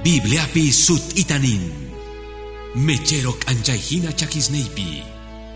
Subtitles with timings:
[0.00, 1.60] Bibliapi sut itanin.
[2.74, 5.04] Mecherok anchayhina chakisneipi.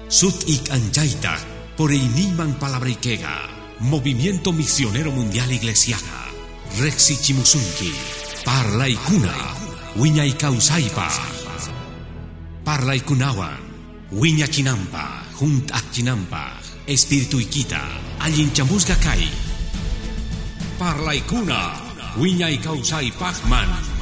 [0.08, 1.40] Sut ik anchayta
[1.76, 3.48] por iniman palabrikega.
[3.80, 6.28] Movimiento Misionero Mundial Iglesiaga.
[6.76, 7.92] Rexi Chimusunki.
[8.44, 9.32] Parla ikuna.
[9.96, 11.08] Wiña ikausaipa.
[12.64, 13.64] Parla ikunawan.
[14.12, 15.24] Wiña chinampa.
[15.40, 16.60] Junt chinampa.
[16.86, 17.80] Espiritu ikita.
[18.20, 18.52] Allin
[19.00, 19.24] kai.
[20.78, 21.80] Parla ikuna.
[22.20, 23.93] Wiña es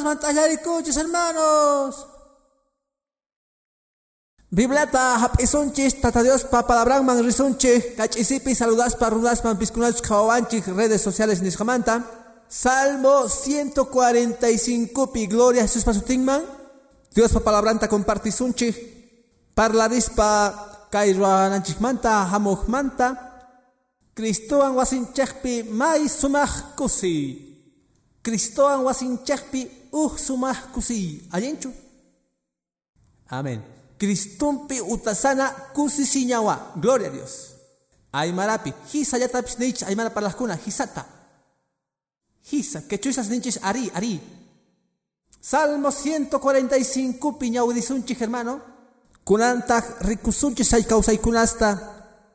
[0.00, 2.06] Calpaban Dios mantallarikuchis hermanos.
[4.50, 10.66] Biblata hapisunchis tata Dios pa palabran man risunchi kachisipi saludas pa rudas man piskunach kawawanchik
[10.76, 12.04] redes sociales nishamanta.
[12.48, 16.42] Salmo 145 pi gloria a Jesús pa sutingman.
[17.14, 18.74] Dios pa palabranta compartisunchi.
[19.54, 23.14] Parlaris pa kairuananchik manta hamuj manta.
[24.14, 27.46] Cristoan wasinchakpi may sumaj kusi.
[28.22, 31.28] Cristoan wasinchakpi uh sumaj kusi.
[31.30, 31.72] Allenchu.
[33.28, 33.62] Amén.
[33.98, 36.72] Cristumpi utasana kusi siñawa.
[36.76, 37.54] Gloria a Dios.
[38.12, 38.72] Aymarapi.
[38.92, 40.58] Hisa yatapis nich aymara para las cuna.
[40.66, 41.06] Hisata.
[42.50, 42.82] Hisa.
[42.88, 44.20] Que chuisas nichis ari, ari.
[45.40, 48.60] Salmo 145 piñaudisunchis hermano.
[49.24, 50.84] Kunantak rikusunchis ay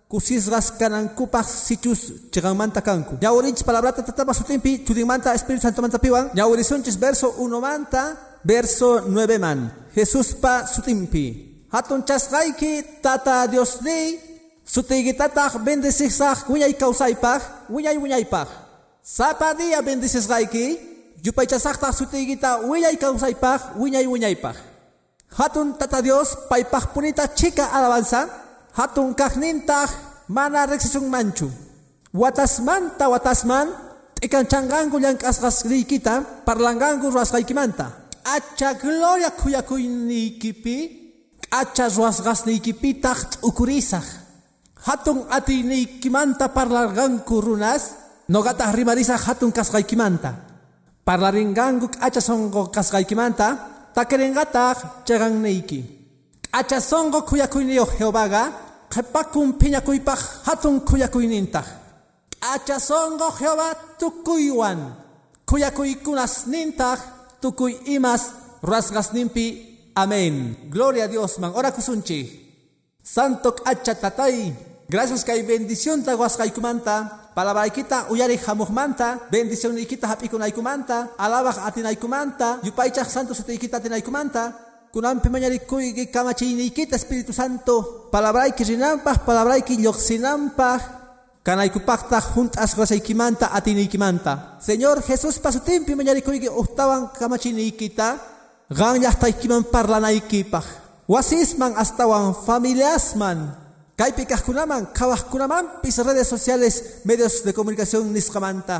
[0.07, 3.17] Kusisgas kanankupaj sichus chigamanta kanku.
[3.21, 6.29] Ñaurinchis palabrata tatapa sutimpi chudimanta Espíritu Santo manta piwan.
[6.35, 9.73] Ñaurisunchis verso 1 manta verso 9 man.
[9.95, 11.65] Jesús pa sutimpi.
[11.71, 14.19] Hatun chasgaiki tata Dios ni
[14.63, 18.47] sutigitatag bendecisak wiñay kausaypaj wiñay wiñaypaj.
[19.01, 20.79] Sapa día bendicesgaiki
[21.25, 24.55] yupay chasaqtag sutigita wiñay kausaypaj wiñay wiñaypaj.
[25.33, 28.44] Hatun tata Dios paypaj punita chica alabanza.
[28.75, 29.87] Hatung kah nintah
[30.27, 31.47] mana reksisung manchu.
[32.15, 33.67] watasman ta watasman
[34.23, 36.43] ikan changangu yang kasras kita
[37.11, 38.07] ruas kai kimanta.
[38.25, 40.77] Acha gloria khuyakuynikpi
[41.45, 43.43] k'acha ruwasqasniykipitaq
[44.85, 45.71] Hatung hatun
[46.01, 47.95] kimanta parlarqanku runas
[48.29, 50.31] noqataq rimarisaq hatun kasqaykimanta
[51.05, 53.47] parlarinqanku k'acha sonqo kasqaykimanta
[56.55, 58.64] Acha songgo kuya sonqo khuyakuyniyuq jehovaga
[58.95, 61.67] qhepakun phiñakuypaq hatun kuyakuynintaq.
[62.53, 64.95] Acha songo Jehová tukuywan
[65.45, 66.99] kuyakuykunas nintaq
[67.41, 68.31] tukuy imas
[68.63, 70.57] rasgasnimpi Amén.
[70.69, 71.53] Gloria a Dios, man.
[71.55, 72.27] Ora kusunchi.
[73.01, 74.53] Santo acha tatay.
[74.89, 77.31] Gracias kay bendición ta huascaykumanta.
[77.33, 79.31] Palabaykita uyari hamujmanta.
[79.31, 81.15] Bendición ikita hapikunaykumanta.
[81.17, 82.59] Alabaj atinaykumanta.
[82.63, 84.74] Yupaychak santo sutiykita atinaykumanta.
[84.95, 88.07] Kunampi mañarikuyki kamachiyniykita Espíritu Santo.
[88.11, 90.81] Palabrayki rinampaj, palabrayki lluqsinampaj.
[91.43, 94.55] Kanaykupaqta juntas rosaykimanta atiniykimanta.
[94.61, 98.07] Señor Jesús pasutimpi mañarikuyki uhtawan kamachiyniykita.
[98.71, 100.63] Gan llaqtaykiman parlanaykipaq.
[101.11, 103.51] Wasisman astawan familiasman.
[103.99, 104.87] Kaypi kaqkunaman,
[105.83, 108.77] pis redes sociales, medios de comunicación nisqamanta.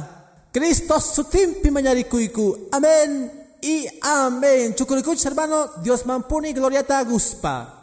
[0.54, 2.72] Cristo sutimpi mañarikuyku.
[2.72, 4.76] Amén y amén.
[4.76, 7.74] Chukurikuch hermano, Dios mampuni gloriata guspa.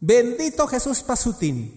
[0.00, 1.70] Bendito Jesús pasutin.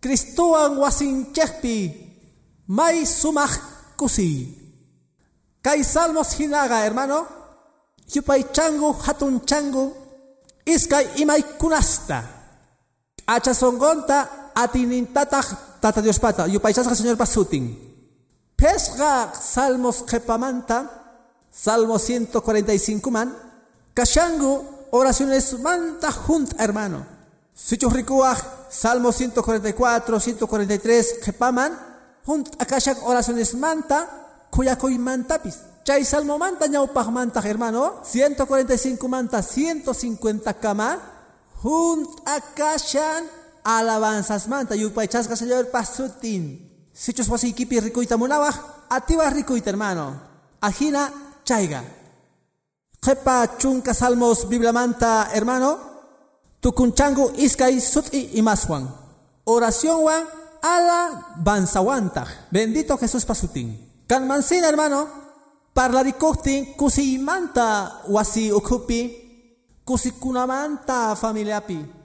[0.00, 1.78] Cristoan wasinchekpi,
[2.66, 4.58] may sumach kusi.
[5.62, 7.28] Kay salmos hinaga, hermano.
[8.12, 9.94] Yupay changu, hatun changu.
[10.66, 12.26] Iskay imay kunasta.
[13.26, 16.48] Achasongonta, atinintatach, tata Dios pata.
[16.48, 17.91] Yupay chasga, señor pasutin.
[18.62, 20.88] Pesga, salmos kepamanta.
[21.50, 23.34] Salmo 145 man.
[23.92, 27.04] Kashangu, oraciones manta junt, hermano.
[27.52, 28.38] Sichos rikuach,
[28.70, 31.76] Salmo 144, 143, Kepaman,
[32.24, 34.06] junt akashak oraciones manta,
[34.50, 35.58] kuyakoy mantapis.
[35.82, 41.00] Chay salmo manta ñaupaj manta, hermano, 145 manta, 150 kama,
[41.62, 43.24] junt akashan
[43.64, 46.71] alabanzas manta, yupay chasca señor pasutin.
[46.92, 48.54] Sichos wasikipi rikuita munawaj,
[48.90, 50.20] ativa rikuita, hermano.
[50.60, 51.10] Ajina
[51.44, 51.82] chaiga.
[53.00, 55.78] Kepa chunka salmos biblia manta, hermano,
[56.60, 58.86] tukunchangu iskay suti imaswan.
[59.44, 60.22] Oración wan
[60.62, 62.26] ala bansawanta.
[62.50, 63.74] Bendito Jesús pasutin.
[64.06, 65.08] Kan mansina hermano,
[65.74, 69.00] parlarikuktin kusimanta wasi ukupi,
[69.84, 72.01] kusikunamanta familiapi.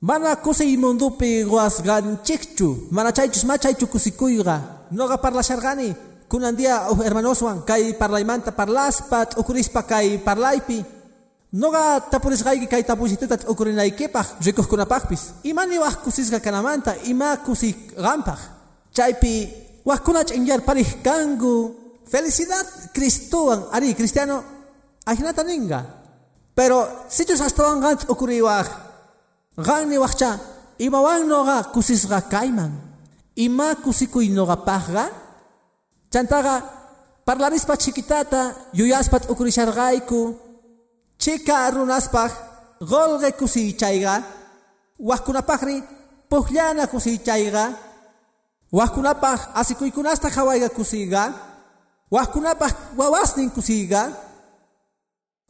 [0.00, 4.88] Mana kusi mundupi was ganchikchu, mana chaychus machaychu kusikuyga.
[4.92, 5.94] Noga parla shargani,
[6.26, 10.82] kunandia uh, hermanoswan, kay parlaimanta parlaspat, ukurispa kay parlaypi.
[11.52, 15.44] Noga tapurisqayki kay tapusituta ukurinaykipaq rikuqkunapaqpis.
[15.44, 18.40] Imani waq kusisqa kanamanta ima kusiqanpaq.
[18.96, 19.52] Chaypi
[19.84, 21.76] waqkuna ch'inyarparij kangu.
[22.08, 24.42] Felicidad Cristowan ari cristiano
[25.04, 25.84] ajinata ninga.
[26.54, 28.89] Pero sichus astawan gant ukuriwaq.
[29.66, 30.38] qanmi wakcha
[30.78, 32.72] imawan noqa kusisqa kayman
[33.36, 35.04] ima kusikuy noqapaqqa
[36.12, 36.54] chantaqa
[37.24, 38.42] parlarispa chiquitata
[38.78, 40.20] yuyaspa t'ukurishaqayku
[41.22, 42.32] chika wakuna pah
[42.80, 43.00] asiku
[45.08, 45.76] wajkunapaqri
[46.30, 47.64] pukllana kusiychayqa
[48.72, 51.22] wajkunapaq asikuykunasta qhawayqa kusiyqa
[52.10, 54.02] wajkunapaq wawasnin kusiyqa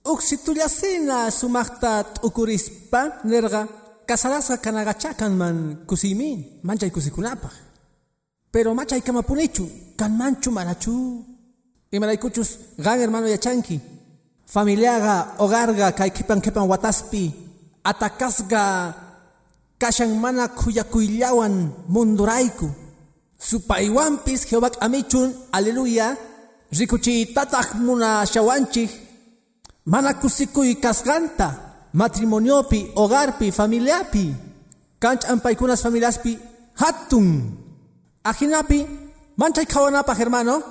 [0.04, 3.79] uksitullasina sumaqta t'ukurispa nirqa
[4.10, 7.54] kasarasa kanagachakan man kusimin, manchay kusikunapaj.
[8.50, 11.22] Pero machay kamapunichu, kan manchu manachu.
[11.94, 13.78] Imaraykuchus, gan hermano yachanki
[14.50, 17.30] familiaga, hogarga, kay kipan kipan wataspi,
[17.86, 18.94] atakasga,
[19.78, 22.66] kashan mana kuyakuyllawan mundurayku.
[23.38, 26.16] Supaywampis Jehová amichun, aleluya,
[27.78, 28.90] muna shawanchik,
[29.86, 34.34] mana kusikuy kasganta, matrimoniopi, hogarpi, familiapi,
[35.00, 36.38] kanch ampaikunas familiaspi,
[36.74, 37.52] hatun,
[38.24, 38.86] ajinapi,
[39.36, 40.62] manchay kawanapa hermano,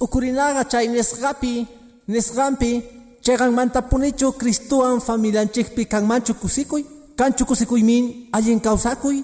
[0.00, 1.66] ukurinaga chay nesgapi,
[2.08, 2.82] nisqanpi
[3.22, 6.84] chayqan mantapunichu Cristuwan familianchikpi kanmanchu kusikuy
[7.16, 9.18] kanchu kusikuymin allin kawsakuy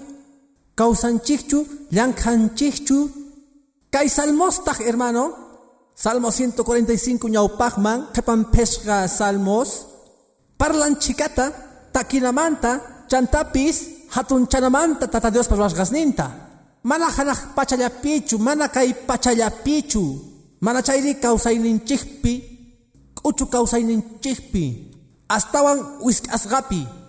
[0.75, 1.59] kawsanchikchu
[1.91, 2.97] llank'anchikchu
[3.91, 5.23] kay salmostaq hermano
[5.95, 9.69] Salmo 145 ñawpaqman qhipan pesqa salmos
[10.63, 11.45] parlanchikata
[11.91, 16.25] takinamanta chantapis hatun chanamanta tata Dios ruwasqasninta
[16.87, 20.03] mana hanaq pachallapichu mana kay pachallapichu
[20.63, 22.33] mana chayri kawsayninchikpi
[23.27, 24.65] uchu kawsayninchikpi
[25.27, 27.03] astawan wisk'asqapi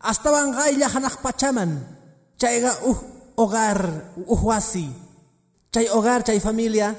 [0.00, 1.70] astawan qaylla hanaq pachaman.
[2.38, 2.98] Chayqa uh
[3.36, 3.80] hogar
[4.16, 4.86] uh wasi.
[5.72, 6.94] Chay hogar chay familia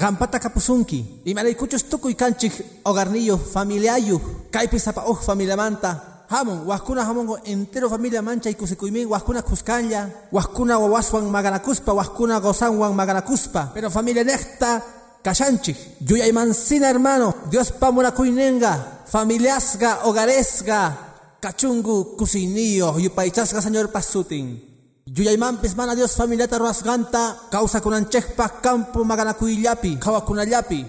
[0.00, 2.52] qampata kapusunki imaraykuchus tukuy kanchik
[2.84, 4.20] hogarnillo familiayu.
[4.50, 11.24] Kaypi sapa uh familiamanta hamun wajkuna hamungo entero familia manchay kusikuymin wajkuna kuskanlla wajkuna wawaswan
[11.28, 13.70] maganakuspa wajkuna gozanwan maganakuspa.
[13.74, 14.82] Pero familia nekta
[15.22, 15.76] kashanchik.
[16.08, 17.34] Yuyaymansina hermano.
[17.50, 20.96] Dios pamunakuynenga familiasga hogaresga.
[21.40, 24.71] Kachungu kusinillo yupaychasga señor pasutin
[25.06, 30.86] yuyaymanpis mana Dios familiata ruasganta kawsakunanchekpa campo maganakuyllapi kawakunallapi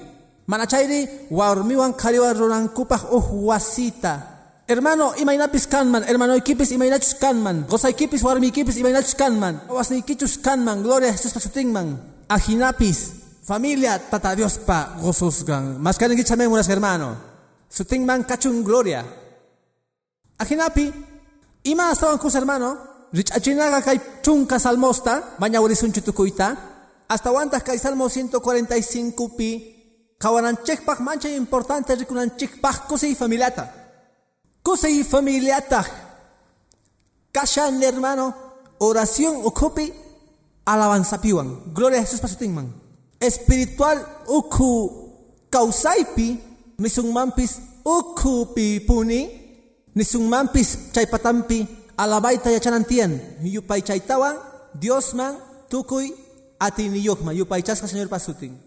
[0.47, 4.29] mana chayri warmiwan qhariwan runankupaq uj wasita
[4.63, 11.11] Hermano, imaynapis kanman, hermano ikipis imaynachus kanman, gozaykipis warmiykipis imaynachus kanman, wasniykichus kanman, gloria a
[11.11, 11.99] Jesús pasutinman,
[12.31, 15.75] ajinapis, Familia, tata Dios pa gozosgan.
[15.75, 17.17] Mas kanin gichamen unas hermano.
[17.67, 19.03] Suting man kachun gloria.
[20.39, 20.87] Ajinapi,
[21.67, 22.92] ima estaban kus hermano.
[23.13, 26.57] Rich achinaga kay chunka salmosta, baña urisun chutukuita.
[27.07, 29.73] Hasta wantas kay salmo 145 pi.
[30.17, 33.69] kawananchikpaq mancha importante rikunanchikpaq kusay familiata.
[34.63, 35.83] Kusay familiata.
[37.31, 38.33] Kashan hermano,
[38.79, 39.93] oración ukupi
[40.65, 41.73] alabanza piwan.
[41.73, 42.73] Gloria a Jesús pasutingman.
[43.19, 44.91] Espiritual uku
[45.49, 46.39] kausaipi
[46.79, 49.29] misungmampis ukupi puni
[49.95, 51.67] nisungmampis chaypatampi
[51.97, 54.37] alabaita yachanantian yupay chaytawan
[54.73, 55.37] Diosman
[55.69, 56.09] tukuy
[56.59, 58.57] atiniyukman yupaychasqa Señor pasutin.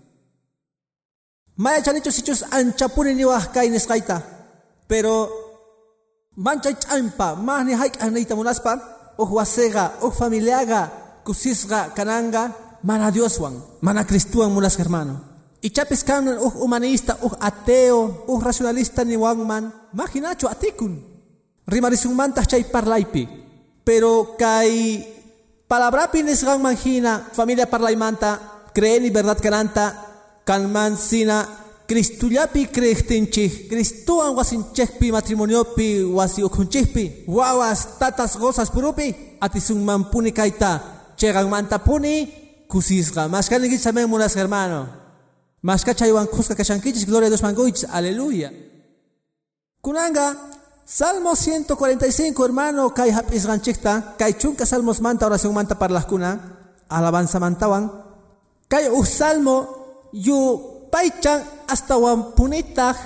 [1.57, 4.23] Maya chanichos sichos anchapuni niwah kay nisqayta.
[4.87, 5.31] Pero
[6.37, 8.79] manchay ch'ampa mahni haik anayta munaspa
[9.19, 10.93] uj wasega uj familiaga
[11.25, 12.55] kusisga kananga
[12.85, 15.19] mana Dioswan mana Cristuan munas hermano.
[15.59, 21.16] Ichapis kan uj humanista uj ateo uj racionalista niwanman mahinacho atikun.
[21.67, 23.29] Rimarisunmantah chay parlaypi.
[23.85, 25.03] Pero kay
[25.69, 29.95] palabrapi nisgan manhina familia parlaymanta creeni verdad kananta
[30.47, 40.33] kanman sina Cristullapi creestinchih, Cristuan wasinchehpi matrimoniopi wasi ukunchihpi, wawas tatas gozas purupi, atisun mampuni
[40.33, 40.83] kaita,
[41.15, 42.27] chegan mantapuni,
[42.67, 44.89] kusisga, mas kanigich samen munas hermano.
[45.63, 48.51] Mas kachaywan kuska kashankichis, gloria a Dios aleluya.
[49.81, 50.35] Kunanga,
[50.87, 55.27] Salmo 145, hermano, kai hap isganchikta, kai chunka salmos manta.
[55.27, 56.39] Oración manta para las kuna,
[56.89, 57.91] alabanza mantawan,
[58.69, 59.67] kai uh salmo,
[60.13, 62.97] yu paychan hasta wampunitaq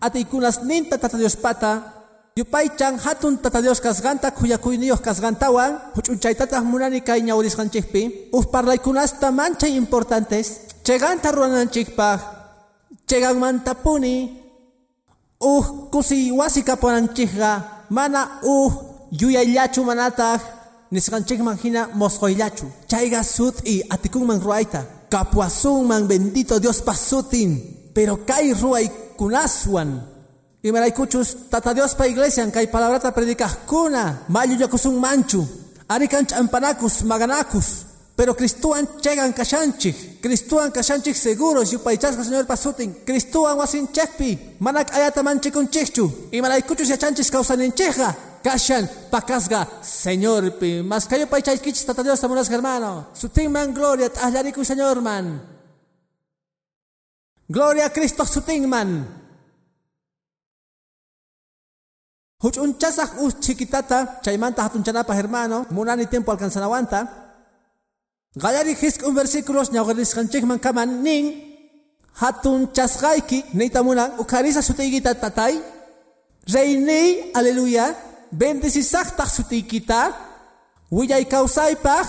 [0.00, 1.94] atikunas ninta tata Dios pata.
[2.34, 10.74] Yupaychan hatun tata Dios kasganta kuyakuyniyuq kasgantawan huch'unchaytataq munani kay ñawrisqanchikpi uj parlaykunasta manchay importantes.
[10.82, 12.18] Cheganta rurananchikpaq
[13.06, 14.41] cheganmantapuni
[15.42, 17.50] uj kusi wasi kapunanchikqa
[17.90, 18.72] mana uj
[19.20, 20.40] yuyayllachu manataq
[20.92, 22.66] nisqanchikman hina mosqoyllachu.
[22.86, 24.84] Chayqa sut'i atikunman ruayta.
[25.10, 27.60] Kapuasunman bendito Dios pasutin.
[27.94, 30.12] Pero kay ruay kunaswan
[30.62, 35.42] y kuchus tata Dios pa iglesia kay palabrata predicajkuna mayu yakusun manchu
[35.88, 43.04] arikan champanakus maganakus pero Cristuan chegan kashanchik Cristuan kashanchik seguros yupaychasqa Señor pasutin.
[43.04, 51.26] Cristuan wasinchekpi manak ayata manchikunchikchu y kuchus yachanchis kawsaninchikqa kashan pakasga Señor pi mas kayo
[51.26, 55.40] pa ichaykichis tata Dios tamunas hermano sutin man gloria tahlariku Señor man.
[57.48, 59.06] Gloria a Cristo sutin man.
[62.42, 65.66] Huch'unchasaq us chiquitata chaymanta hatunchanapa hermano.
[65.70, 67.21] Munani tiempo alcanzanawanta
[68.34, 71.24] Gayari hisk un versículos ñawgarisqanchikman kaman nin
[72.20, 75.60] hatunchasqayki neytamunan ukarisa sutiykita tatay
[76.48, 77.92] reyney aleluya.
[78.32, 80.16] Bendisisaqtaq sutiykita
[80.90, 82.06] willay kawsaypaq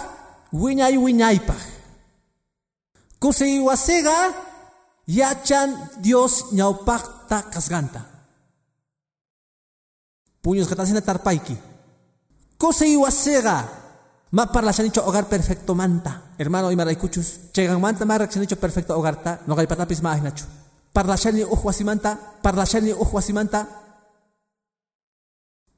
[0.53, 1.61] wiñay wiñaypaq
[3.19, 4.31] kusiy wasiqa
[5.07, 8.01] yachan Dios ñawpaqta kasganta.
[10.41, 11.57] Puños katasina tarpayki
[12.57, 13.82] kusiy wasiqa
[14.33, 16.33] ma parlashanicho hogar perfecto manta.
[16.37, 19.41] Hermano y maraykuchus chegan manta ma reaccionicho perfecto hogar ta.
[19.45, 20.45] No patapis ma ahinachu
[20.93, 23.67] parlashani uj wasimanta parlashani uj wasimanta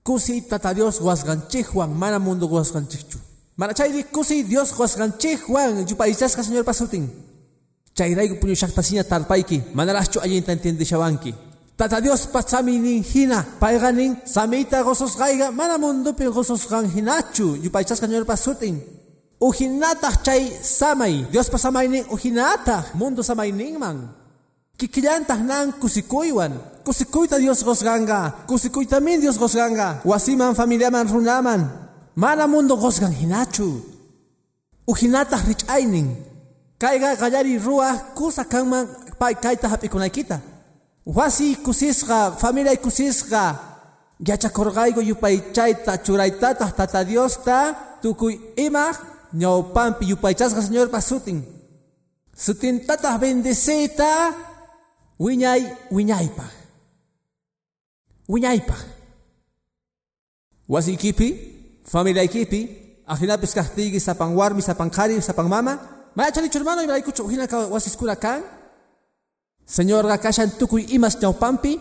[0.03, 3.17] kusi tata Dios wasganchihwan mana mundo wasganchihchu
[3.55, 7.09] mana chayri kusi Dios wasganchihwan yupaisasqa señor pasutin
[7.95, 11.33] chayrayku puño shaqtasiña tarpayki manaraschu allinta entendishawanki
[11.75, 16.87] Tata Dios pasami nin hina, paiga nin samita gosos gaiga, mana mundo pe gosos gan
[16.87, 18.79] hinachu, yupaychas señor pasutin.
[19.41, 24.07] Uhinata chay samay, Dios pasamay nin uhinata, mundo samay nin man.
[24.77, 26.55] Kikillantah nan kusikuywan,
[26.85, 31.67] kusikuyta Dios gosganga, kusikuyta min Dios gosganga, wasiman familiaman runaman,
[32.15, 33.83] mana mundo gosgan hinachu.
[34.87, 36.15] Uhinata rich ainin,
[36.79, 38.87] kaiga gallari rua kusa kanman
[39.19, 40.54] pay kaita hapikunaykita.
[41.05, 43.59] Wasi kusisqa, familia kusisqa,
[44.19, 48.97] yachakurqayku yupaychayta churaytataq tata Diosta tukuy imaq
[49.33, 51.45] ñawpampi yupaychasqa Señor pasutin.
[52.35, 54.33] Sutintataq bendecita
[55.19, 56.51] wiñay wiñaypaq.
[58.27, 58.81] Wiñaypaq.
[60.67, 61.27] Wasiykipi,
[61.85, 62.59] familiaykipi,
[63.05, 65.73] ajinapis kaqtiyki sapan warmi, sapan qhari, sapan mama,
[66.15, 68.41] mayachanichu hermano imaraykuchu uhina wasiskuna kan,
[69.65, 71.79] Señor gakashan tukuy imas ñawpampi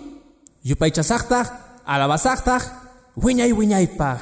[0.64, 1.47] yupaychasaqtaq
[1.85, 2.62] alabasaqtaq
[3.17, 4.21] wiñay wiñaypaq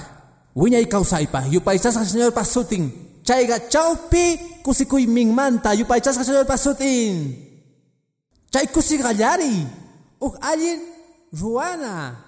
[0.54, 2.90] wiñay kawsaypaq yupaychasqa Señor pasutin
[3.23, 7.38] chayqa chawpi kusikuy minmanta yupaychasqa Señor pasutin
[8.52, 9.64] chay kusi gallari
[10.21, 10.81] uj allin
[11.33, 12.21] ruana.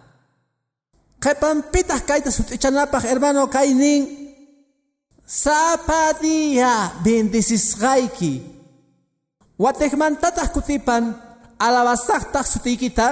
[1.20, 4.02] Qhipampitaq kayta sut'ichanapaq hermano kay nin
[5.24, 8.53] sapadía bendisisqayki
[9.58, 11.14] watekmantataq kutipan
[11.58, 13.06] alabasaqtaq sutiykita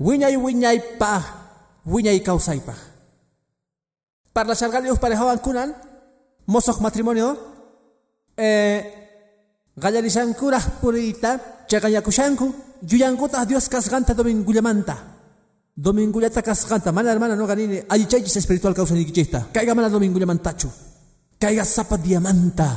[0.00, 1.24] wiñay wiñaypaq
[1.86, 2.78] wiñay kawsaypaq
[4.32, 5.70] parlasharqani uq parejawan kunan
[6.46, 7.36] mosoq matrimonio
[8.36, 8.80] eh,
[9.76, 12.46] qallarishankuraq puriyta chaqayakushanku
[12.88, 14.96] yuyankutaq Dios kasqanta domingullamanta
[15.76, 20.92] domingullata kasqanta mana hermana no ganini allichaychis espiritual kawsanikichikta kayqa mana domingullamantchu
[21.42, 22.70] kayqa sapa diamanta.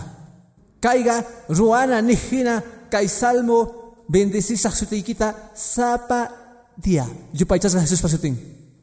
[0.81, 2.61] Kayqa ruana nijina
[2.95, 3.59] kay salmo
[4.07, 6.31] bendecisa sutiykita sapa
[6.79, 7.03] dia.
[7.35, 8.35] Yupaychasqa Jesús pasutin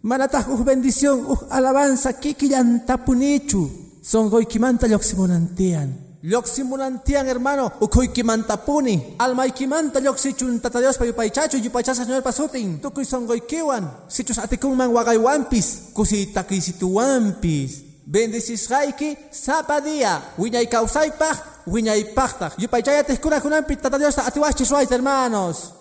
[0.03, 3.63] manataq uj bendición uj alabanza kikillantapunichu
[4.03, 5.89] sonqoykimanta lluqsimunantian
[6.23, 14.91] lluqsimunantian hermano ukhuykimantapuni almaykimanta lluqsichun tata Diospa yupaychachu yupaychasqa señor pasutin tukuy sonqoykiwan sichus atikunman
[14.91, 25.73] waqaywanpis kusitakiysituwanpis bendisisqayki sapa dia wiñay kawsaypaq wiñaypaqtaq yupaychayatiqkuna kunanpi tata Diosta atiwachis ruayta hermanos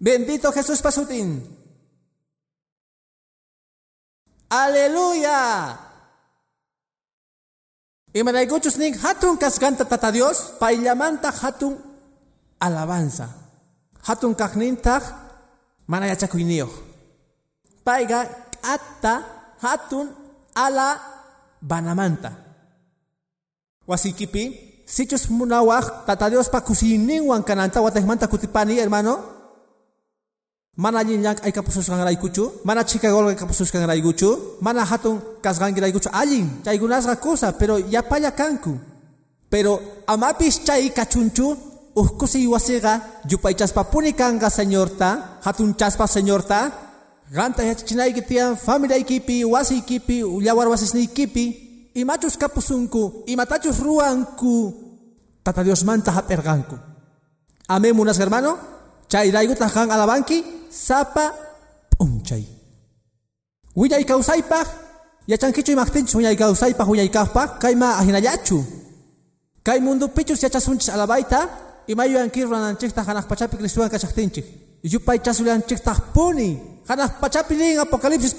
[0.00, 1.42] bendito Jesús pasutin
[4.54, 5.74] Aleluya.
[8.14, 11.74] Imanaykuchus ning hatun kasganta tata Dios paillamanta hatun
[12.62, 13.26] alabanza.
[14.06, 15.02] Hatun kaknintaq
[15.90, 16.70] mana yachakuyniyuq.
[17.82, 18.20] Payqa
[18.62, 19.14] atta
[19.58, 20.14] hatun
[20.54, 21.02] ala
[21.64, 22.32] banamanta.
[23.88, 24.52] Wasikipi
[24.84, 29.32] sichus munawaq tata Dios pa kusiyninwan kananta wataymanta kutipani hermano.
[30.76, 37.16] Mana allinllank ay kapususkan raykuchu, mana chikagolga kapususkan raykuchu, mana hatun kasganki raykuchu allin, chaykunasqa
[37.16, 38.74] kusa, pero yapalla kanku.
[39.48, 41.56] Pero amapis chay kachunchu,
[41.94, 46.83] uhkusi wasiqa, yupaychaspa puni kanga señorta, hatun chaspa señorta,
[47.30, 51.44] ganta yachachinayki tiyan familiaykipi, wasiykipi, llawar wasisniykipi,
[51.94, 54.74] imachus kapusunku, imatachus ruanku,
[55.42, 56.76] tata Dios manta haperganku.
[57.68, 58.58] Amén, munas hermano,
[59.08, 61.30] chay raygutaq kan alabanki, sapa
[61.94, 62.42] p'unchay
[63.78, 64.68] willay kawsaypaq
[65.30, 68.58] yachankichu imaqtinchis willay kawsaypaq willay kaqpaq kayma ahinallachu
[69.62, 71.48] kay mundupichus yachasunchis alabayta
[71.86, 74.46] imayuyanki rurananchikta hanaq pachapi Cristuwan kachaqtinchik
[74.82, 78.36] yupay chasuyanchiktaq puni hanaq pachapi nin apocalipsis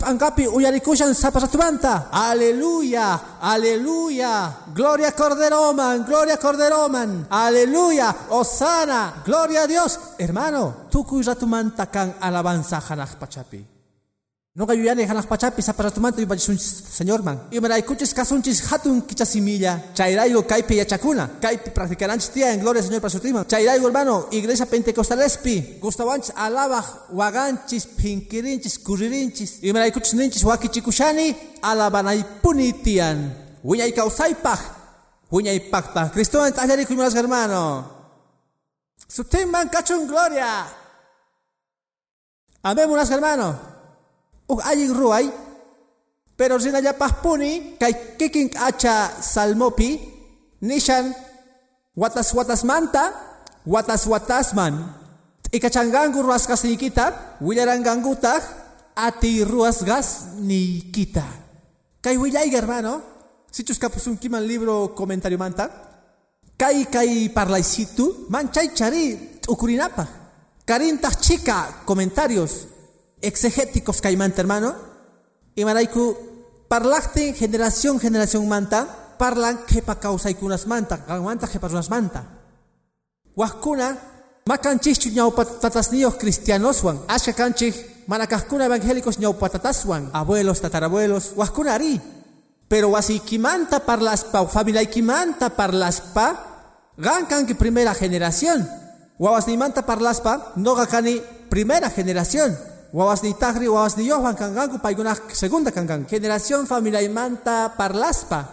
[2.11, 4.53] aleluya aleluya.
[4.73, 9.99] Gloria corderoman gloria corderoman aleluya osana gloria a Dios.
[10.17, 13.74] Hermano tukuy ratumanta kan alabanza hanaq pachapi
[14.55, 21.71] no kayuyani hanaq pachapi sapasatubanta yupaychunchis señorman imaraykuchis kasunchis hatun kichasimilla chayraygo kaypi yachakuna kaypi
[21.75, 25.79] practicaranchis tiya en gloria señor pasutiman chayraygo hermano iglesia pentecostalespi.
[25.83, 34.59] Gustawanchis alabaj waganchis pinkirinchis kuririnchis imaraykuchis ninchis wakichikushani alabanaypuni tiyan wiñay kawsaypaj
[35.35, 37.91] wiñaypaqta Cristowan t'allarikuy mas hermano.
[39.07, 40.63] Sutinman kachun gloria.
[42.63, 43.74] Amén munas hermano
[44.47, 45.25] uk allin ruay
[46.35, 49.99] pero rinallapajpuni kay kikin acha salmopi
[50.61, 51.13] nishan
[51.95, 53.13] watas watasmanta
[53.65, 54.75] watas watasman
[55.51, 58.43] ikachangangu ruasgas nikita willarangangutaj
[58.95, 61.23] ati ruasgas nikita
[62.03, 63.01] kay willayga hermano
[63.51, 65.71] sichus kapusunkiman libro comentario manta
[66.59, 70.07] kay kay parlaysitu manchay chari t'ukurinapaj
[70.67, 72.67] karintaj chica comentarios
[73.25, 74.75] exegéticos caimanta hermano.
[75.55, 76.17] Y maraiku
[76.67, 79.15] parlacten generación generación manta.
[79.17, 81.05] Parlan kepa causaykunas manta.
[81.21, 82.23] Manta kepa runas manta.
[83.35, 83.97] Wajkuna
[84.45, 87.75] makanchikchu ñawpatatasniyuq cristianoswan ashka kanchik
[88.07, 91.99] manakajkuna evangélicos ñawpatataswan abuelos tatarabuelos wajkuna ari
[92.69, 96.27] pero wasiykimanta parlaspa familiaykimanta parlaspa
[97.01, 98.69] qan kanki primera generación.
[99.19, 102.55] Wawasniymanta parlaspa noqa kani primera generación
[102.93, 108.45] wawasniytaqri wawasniyuqwan kanqanku paykunaq segunda kanqan generación familiaymanta parlaspa.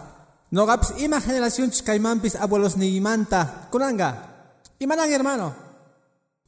[0.51, 4.09] Noqapis ima generacionchis kaymanpis abuelosniymanta kunanga.
[4.79, 5.53] Imanan hermano.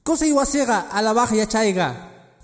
[0.06, 1.88] Kusiy wasiqa alabaq yachayqa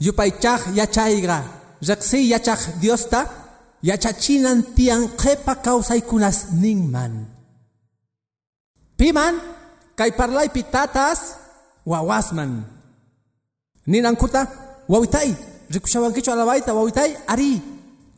[0.01, 1.37] yupaychaq yachayqa
[1.81, 3.41] riqsiy yachaq diosta.
[3.81, 7.25] Yachachinan tiyan qhipa kawsaykunas ninman
[8.93, 9.41] piman
[9.97, 11.33] kay parlaypi tatas
[11.81, 12.61] wawasman
[13.89, 14.60] ninankuta
[14.91, 15.31] wawitay
[15.71, 17.61] rikushawankichu alabayta wawitay ari.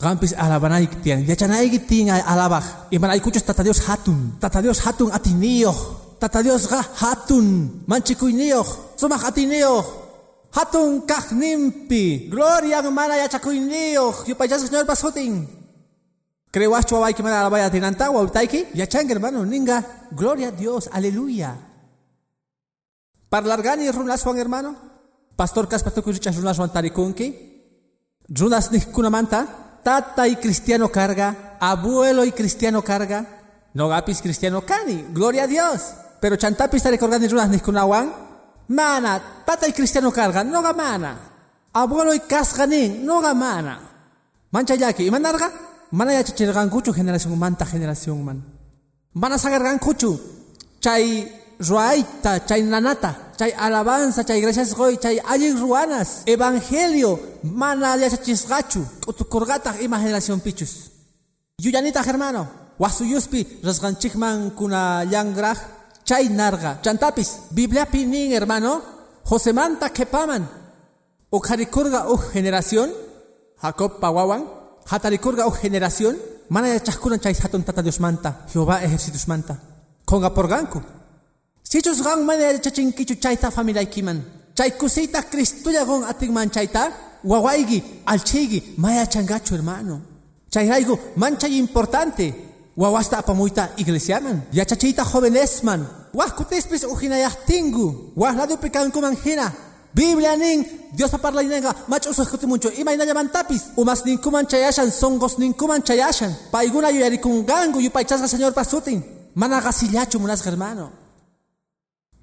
[0.02, 2.90] Qampis alabanayki tiyan yachanayki tiyan alabaj.
[2.90, 5.80] Imanaykuchus tata Dios hatun tata Dios hatun atiniyoq
[6.20, 7.48] tata Dios qa hatun
[7.88, 9.86] manchikuyniyoq sumaq atiniyoq
[10.58, 15.46] hatun kaqninpi gloria mana yachakuyniyuq yupaychasqa señor pasutin
[16.54, 19.78] crewaschu wawayki mana alabaya atinanta wawitayki yachanki hermano ninga.
[20.14, 21.58] Gloria a Dios aleluya.
[23.30, 24.93] Parlargani runaswan hermano
[25.36, 27.28] Pastor kaspa tukuy richas runas tarikunki.
[28.30, 29.80] Runas nihkunamanta.
[29.84, 31.58] Tata y cristiano carga.
[31.60, 33.26] Abuelo y cristiano carga.
[33.74, 35.06] Nogapis cristiano cani.
[35.12, 35.82] Gloria a Dios.
[36.22, 38.14] Pero chantapis tarekorgani runas nihkunawan.
[38.68, 39.44] Mana.
[39.46, 40.44] Tata y cristiano carga.
[40.44, 41.18] Noga mana.
[41.74, 43.06] Abuelo y kasganin.
[43.06, 43.80] Noga mana.
[44.52, 45.08] Mancha yaki.
[45.08, 45.52] Imanarga.
[45.92, 48.44] Mana ya chichirgankuchu generación manta generación man.
[49.14, 50.20] Mana sagargankuchu.
[50.80, 58.86] Chay ruaita, chay nanata, chay alabanza, chay gracias goy, chay allin ruanas, evangelio, mana yachachisgachu,
[59.08, 60.92] utukurgata ima generación pichus.
[61.58, 62.48] Yuyanita hermano,
[62.80, 65.58] wasuyuspi, rasganchikman kuna yangraj,
[66.04, 68.82] chay narga, chantapis, biblia pinin hermano,
[69.24, 70.48] josemanta kepaman,
[71.30, 72.92] ukarikurga u generación,
[73.62, 74.46] Jacob pawawan,
[74.86, 76.18] hatarikurga u generación,
[76.50, 79.60] mana yachaskunan chay hatun tata Dios manta, Jehová ejércitos manta,
[80.06, 80.82] konga porganku.
[80.82, 81.03] Sichus
[81.82, 84.22] gang mana chachinkichu chayta familiaykiman.
[84.56, 86.92] Chay kusita Cristuya gon atigman chayta,
[87.24, 90.02] wawaigi, alchigi, maya changachu hermano.
[90.52, 92.34] Chay raigo, manchay importante.
[92.78, 94.42] Wawasta apamuita iglesiaman.
[94.52, 95.86] Yachachita jovenesman.
[96.14, 98.14] Wahkutespis ujinayahtingu.
[98.16, 99.52] Wahladu pikankuman hina.
[99.94, 104.90] Biblia nin, Dios pa parla inenga, mach usas mucho, ima inaya mantapis, umas ninkuman chayashan,
[104.90, 109.04] songos ninkuman chayashan, paiguna yuyarikungangu, yupaychasga señor pasutin,
[109.36, 111.03] mana gasillachu munas hermano.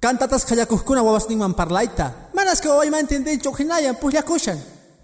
[0.01, 2.29] Cantatas kayakuskuna wawasninman parlaita.
[2.33, 4.57] Manas que entienden chojinayan, pues ya kushan.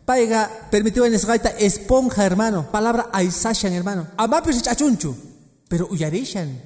[0.05, 2.71] Paiga permitió en esgaita esponja, hermano.
[2.71, 4.07] Palabra aisashan, hermano.
[4.17, 5.15] Amapis chachunchu.
[5.69, 6.59] Pero uyarishan.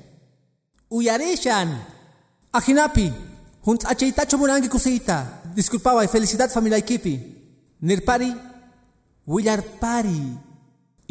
[0.88, 1.84] Uyarishan.
[2.54, 3.12] Ajinapi.
[3.66, 5.42] Junt acheitacho murangi kusita.
[5.54, 7.76] Disculpaba y felicidad familia equipi.
[7.82, 8.34] Nirpari.
[9.26, 10.38] Willarpari.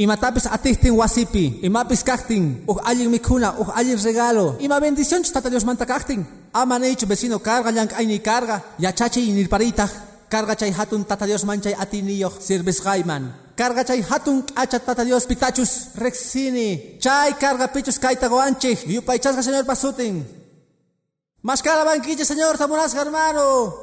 [0.00, 4.56] Imatapis atihtin wasipi, imapis kaktin, uh alguien mikuna, uh alguien regalo.
[4.58, 6.24] Ima bendición tata Dios manta kaktin.
[6.54, 8.64] Ama necho vecino carga, yang ay ni carga.
[8.78, 9.84] Ya chachi ni parita.
[10.30, 13.52] Carga chay hatun tata Dios manchay atiniyo, sirvis gaiman.
[13.54, 16.96] Carga chay hatun acha tata Dios pitachus, rexini.
[16.98, 20.24] Chay carga pichus kaita goanchi, yupay chasga señor pasutin.
[21.42, 23.74] Mascara banquilla señor, tamunas hermano.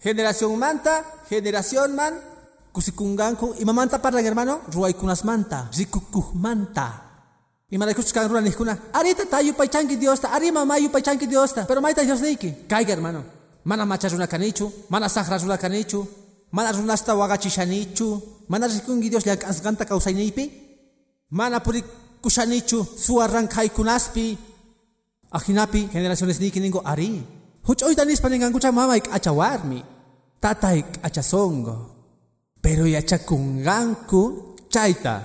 [0.00, 2.14] Generación manta, generación man,
[2.78, 3.58] kusikunganku.
[3.58, 7.08] Imamanta parlan hermano ruaykunas manta rikukuh manta
[7.68, 10.32] Imana kuchkan ruan kuna arita tayu paichanki diosta.
[10.32, 11.66] Ari mama yu paichanki diosta.
[11.68, 12.64] Pero maita dios niki.
[12.64, 13.24] Kaiga hermano.
[13.64, 16.06] Mana macha runa kanichu mana sahra runa kanichu
[16.50, 20.48] mana runasta wagachishanichu mana rikungi dios yak asganta kausainipi
[21.30, 21.84] mana puri
[22.22, 24.38] kushanichu suarran kunaspi.
[25.30, 27.20] Ajinapi generaciones niki ningo ari.
[27.66, 29.84] Huchoita nispa ningankucha mama ik achawarmi.
[30.40, 31.97] Tata ik achasongo
[32.68, 35.24] pero yachakunganku chaita.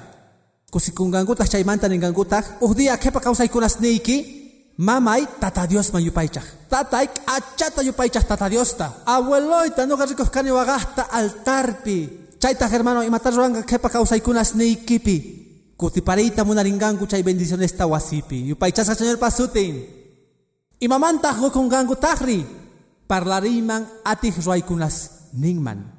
[0.71, 2.63] Kusikungankutak chaymanta ningankutak.
[2.63, 4.39] Uhdía kepa kausay kunas niki.
[4.79, 6.71] Mamay tata Dios man yupaychak.
[6.71, 9.03] Tatay achata yupaychak tata Diosta.
[9.03, 12.31] Abueloita no garricos kani wagasta altarpi.
[12.39, 15.75] Chaita hermano imatar ruanga kepa kausay kunas nikipi.
[15.75, 18.47] Kutiparita munaringanku chay bendiciones tawasipi.
[18.55, 19.83] Yupaychasa señor pasutin.
[20.79, 22.47] Imamanta hukunganku tahri.
[23.03, 25.92] Parlariman atih ruaykunas ningman.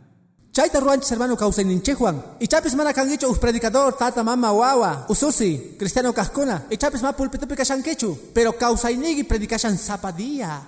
[0.54, 2.22] Chaita ruanchis hermano causa ninchejuan.
[2.38, 6.66] Y chapis mana kangicho us predicador, tata, mama, wawa, ususi, cristiano cascuna.
[6.70, 7.44] Y chapis ma pulpito.
[8.32, 10.62] Pero causa inigi predicashan zapadía.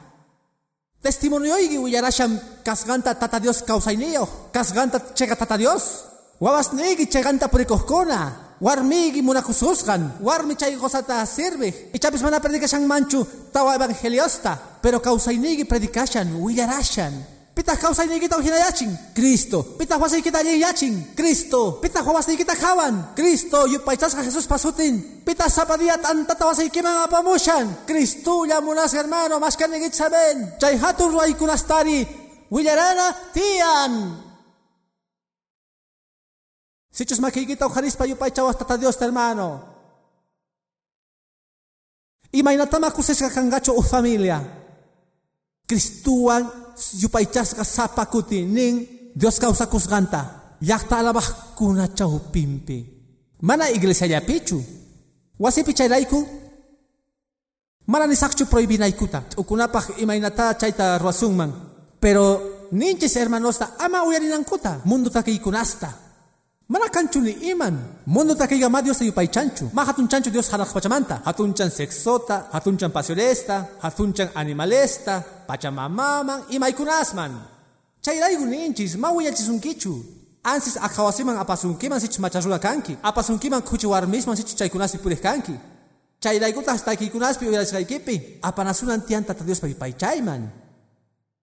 [1.00, 4.28] Testimonio igi uyarashan kasganta tata Dios causa inio.
[4.50, 6.04] Kasganta chega tata Dios.
[6.40, 8.56] Wawas nigi cheganta purikoskona.
[8.60, 10.18] Warmigi munakususgan.
[10.20, 11.90] Warmi chay gozata sirve.
[11.94, 12.40] Y chapis mana
[12.88, 14.58] manchu tawa evangeliosta.
[14.82, 17.35] Pero causa inigi predicashan, uyarashan.
[17.56, 19.80] Pita causa ni kita hinayachin, Cristo.
[19.80, 21.80] Pita huasay kita yachin, Cristo.
[21.80, 23.64] Pita huwas ni kita kawan, Cristo.
[23.64, 25.24] Yupaychas ka Jesus pasutin.
[25.24, 28.44] Pita sapadiat an tatawasay kimang apamusyan, Cristo.
[28.44, 30.52] Ya munas hermano, mas kanigit saben.
[30.60, 32.04] Chay hatun ruay kunastari,
[32.52, 34.20] Willarana tian.
[36.92, 39.64] Si Chus makikita o haris pa yupay chawas tata Dios hermano.
[42.36, 44.44] Imaynatama kuses ka kangacho o familia.
[46.76, 51.24] Kristuan yupaychasqa sapakuti nin Dios causa kusganta llaqta alabaj
[51.56, 51.88] kuna
[52.32, 52.84] pimpi.
[53.42, 54.62] Mana iglesia yapichu
[55.38, 56.26] wasipi chayrayku
[57.86, 61.52] mana nisaqchu prohibinaykuta ukunapaj imaynata chayta ruasunman
[62.00, 65.92] pero ninchis hermanosta ama uyarinankuta mundo takiykunasta
[66.68, 67.78] Mana kanchu ni iman.
[68.06, 69.70] Mundo takiga ma Dios yupay chanchu.
[69.72, 71.22] Ma hatun chanchu Dios harak pachamanta.
[71.24, 77.32] Hatun chan sexota, hatun chan pasionesta, hatun chan animalesta, pachamamaman, imay kunasman.
[78.02, 79.94] Chayraygu ninchis, ma wiyachisunkichu.
[80.42, 82.96] Ansis akawasiman apasunkiman sich macharula kanki.
[83.02, 85.54] Apasunkiman kuchi warmisman sich chaykunasi purih kanki.
[86.20, 88.40] Chayraykutas takiykunaspi uyarashkaykipi.
[88.42, 90.50] Apanasunan tiyan tata Dios pa yupay chayman.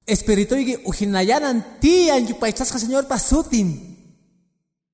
[0.06, 3.93] Espíritu y ujinayanan tian yupaychasqa señor pasutin.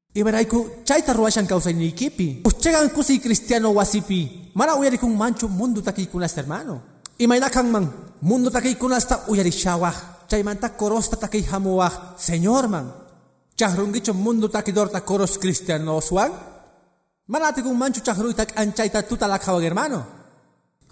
[0.10, 2.42] Ibarayku chayta ruwashan kawsaynikipi.
[2.42, 4.50] Uchegan kusi cristiano wasipi.
[4.56, 6.82] Mana uyarikun manchu mundo takiykunasta hermano.
[7.20, 7.86] Imaynakanman
[8.22, 9.96] mundo takiykunasta uyarishawaj.
[10.28, 12.18] Chaymanta korosta takiy hamuwaj.
[12.18, 12.90] Señor man.
[13.56, 16.32] Chahrungicho mundo takidorta koros cristianoswan.
[17.28, 20.06] Mana atikun manchu chahruyta anchayta tutalakhawan hermano.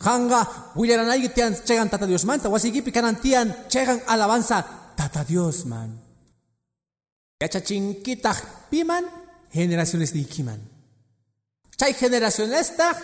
[0.06, 2.50] Hanga willaranayki tian chegan tata Dios manta.
[2.50, 4.62] Wasikipi kanan tian chegan alabanza
[4.96, 6.07] tata Dios man.
[7.42, 9.06] Yachachinkitaq piman
[9.54, 10.60] generaciones nikiman.
[11.78, 12.98] Chay generaciones taq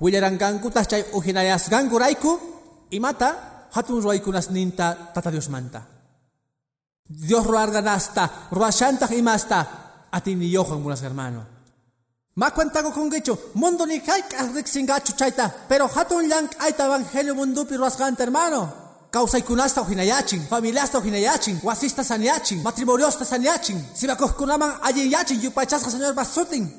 [0.00, 2.32] willarankankutaq chay ujinayasqankuraykku
[2.90, 5.82] imata hatun ruwaykunas ninta tata Dios manta.
[7.06, 9.66] Dios ruarganasta, ruashantaq imasta
[10.10, 11.46] atiniyojan munas hermano.
[12.34, 14.22] Ma cuentago con gecho, mundo ni kai
[14.64, 18.79] singachu chaita, pero hatun llank aita evangelio mundupi ruasganta hermano.
[19.10, 26.70] Kausaykunasta ujinayachin, familiasta ujinayachin, wasista saniachin, matrimoniosta saniachin, sibakuhkunaman ayiyachin, yupachasqa señor basutin.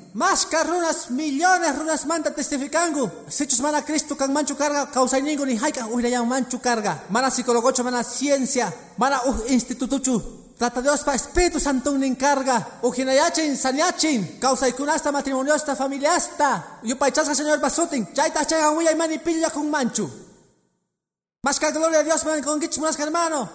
[0.50, 3.10] Que runas, millones runas manta testificangu.
[3.28, 7.02] Sichus mana Cristo kan manchu carga, kausayningu ni haika ujinayan manchu carga.
[7.10, 10.22] Mana psicologocho, mana ciencia, mana uj institutuchu.
[10.58, 12.66] Trata Dios pa Espíritu Santo nin carga.
[12.82, 16.78] Ujinayachin, saniachin, kausaykunasta, matrimoniosta, familiasta.
[16.82, 20.08] Yupachasqa señor basutin, chaita chayan huyay mani pilla con manchu.
[21.44, 23.50] Más que gloria a Dios man con más hermano.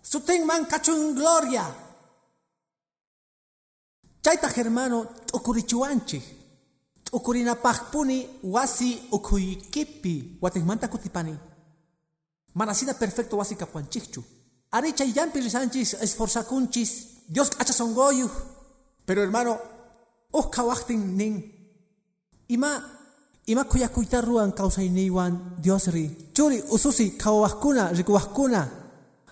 [0.00, 1.64] Sutin man cachun gloria.
[4.22, 6.22] Chaita hermano ukurichuanchi.
[7.10, 10.38] Ukurina pahpuni wasi ukuykipi.
[10.40, 11.36] Watin manta kutipani.
[12.54, 14.22] Manasina perfecto wasi kapuanchichu.
[14.70, 17.26] Aricha yampi risanchis esforzacunchis.
[17.28, 18.30] Dios achasongoyu.
[19.04, 19.58] Pero hermano,
[20.32, 21.52] uskawachtin nin.
[22.46, 22.97] Ima
[23.48, 26.32] ima kuyakuyta ruan kawsayniwan Diosri.
[26.36, 28.68] Churi ususi kawawajkuna rikuwajkuna.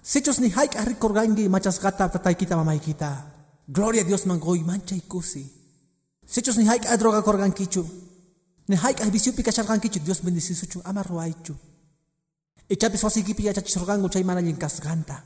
[0.03, 3.11] Sichos ni haik rikorgangi machasqata tataykita mamaykita.
[3.69, 5.45] Gloria a Dios mangoy manchaykusi.
[6.27, 7.85] Sichos ni haik droga korgankichu.
[8.69, 11.55] Ni haik visiupi kachargankichu Dios bendicisuchu ama ruaychu.
[12.69, 15.23] Ichapis wasikipi yachachisrugangu chay mana llinkasqanta.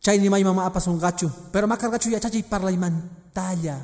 [0.00, 1.30] Chay ni may mama apasungachu.
[1.52, 3.02] Pero makargachu yachachi parlayman
[3.34, 3.76] talla.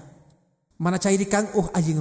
[0.79, 2.01] Mana chayri kan uh allin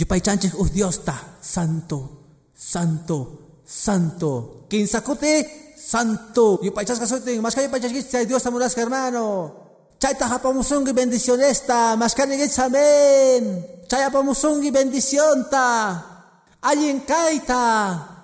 [0.00, 0.20] ruay.
[0.20, 4.66] Yupaychanchik uh Dios ta, santo, santo, santo.
[4.68, 6.60] Kinsakote, santo.
[6.62, 9.68] Yupaychasca sote, más que yupaychasquista, Dios tamuras hermano.
[9.98, 13.84] Chaita hapamusungi bendición esta, más que amén.
[13.86, 16.36] Chay hapamusungi bendición ta.
[16.62, 18.16] Allin kaita.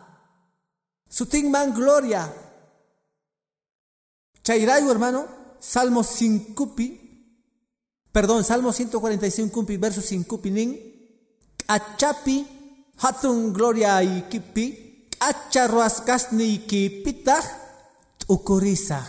[1.09, 2.33] Sutin man gloria.
[4.43, 5.27] Chairayu hermano,
[5.59, 6.75] Salmo 5
[8.13, 10.86] perdón, Salmo 145 verso 5 nin.
[11.69, 12.47] Achapi
[13.03, 14.65] hatun gloria ikipi
[15.21, 17.45] acharruascasni ikipitah
[18.21, 19.09] t'ukurisaj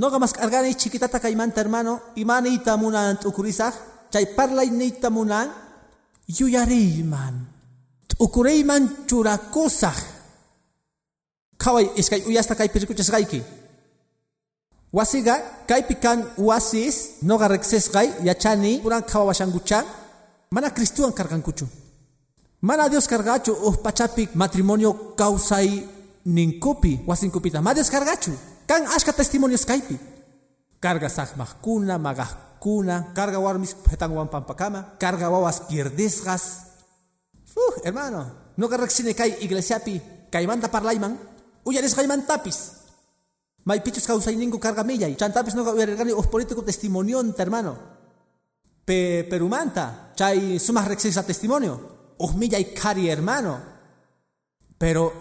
[0.00, 3.74] noqa mas k'argani chiquitata kaymanta hermano imaniyta munan t'ukurisaj
[4.12, 5.48] chay parlayniyta munan
[6.38, 7.34] yuyariyman
[8.08, 9.98] t'ukuriyman churakusaj
[11.62, 13.40] qhaway iskay uyasta kaypi rikuchasqayki
[14.96, 15.34] wasiqa
[15.70, 16.96] kaypi kan wasis
[17.28, 19.78] noqa riqsisqay yachani puran qhawawashankucha
[20.52, 21.64] Mana Cristuan kargankuchu.
[22.60, 25.88] Mana Dios cargachu uh pachapi matrimonio causai
[26.28, 27.62] ninkupi wasinkupita.
[27.64, 28.36] Ma Dios cargachu.
[28.68, 29.96] Kan ashka testimonios kaipi.
[30.78, 36.68] Carga sahmahkuna, magahkuna, carga warmis hetangwan pampakama, carga wawas pierdesgas.
[37.56, 41.16] Uh, hermano, no carrexine kai iglesiapi, kai manda parlayman,
[41.64, 42.82] uyares kaiman tapis.
[43.64, 45.16] May pichos causai ningú carga millay.
[45.16, 47.78] Chantapis no uyargani uh político testimonion, hermano.
[48.84, 52.14] Pe perumanta, chay sumas rexisa testimonio.
[52.18, 53.60] Uhmilla y cari hermano.
[54.78, 55.12] Pero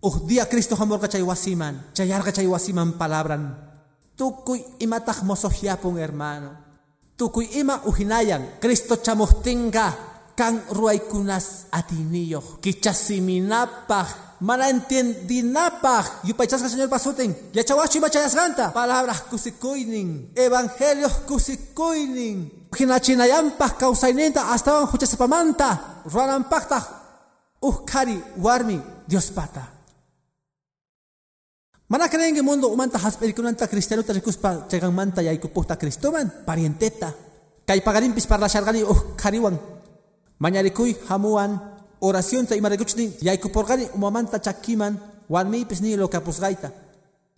[0.00, 3.66] uh día Cristo hamorga chay wasiman, chay arga chay wasiman palabran.
[4.16, 6.64] Tukuy ima mosohiapun hermano.
[7.16, 9.94] Tukuy ima uhinayan, Cristo chamuhtinga,
[10.36, 22.68] kan ruaykunas atiniyo, kichasiminapah, mana entiendinapah, yupaychasca señor pasuten, yachawachi machayasganta, palabras kusikuinin, evangelios kusikuinin,
[22.78, 26.82] hinachinayampah kausayninta astawan huchasapamanta, ruanampakta,
[27.60, 29.76] uhkari warmi, Dios pata.
[31.88, 37.14] Mana creen mundo umanta hasperikunanta cristianuta rikuspa chegan manta yaykupuhta Cristoman, parienteta.
[37.64, 39.58] Kay pagarimpis parla shargani uh kariwan.
[40.38, 46.72] Mañarikuy hamuan oración ta imarekuchni yaykuporgani umamanta chakiman warmi pisni lo kapusgaita.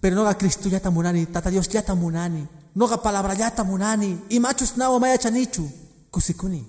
[0.01, 2.47] Pero no ga Cristo yata munani, tata Dios yata munani.
[2.75, 4.27] No ga palabra yata munani.
[4.29, 5.68] Y machos nawa maya chanichu.
[6.11, 6.64] Kusikuni.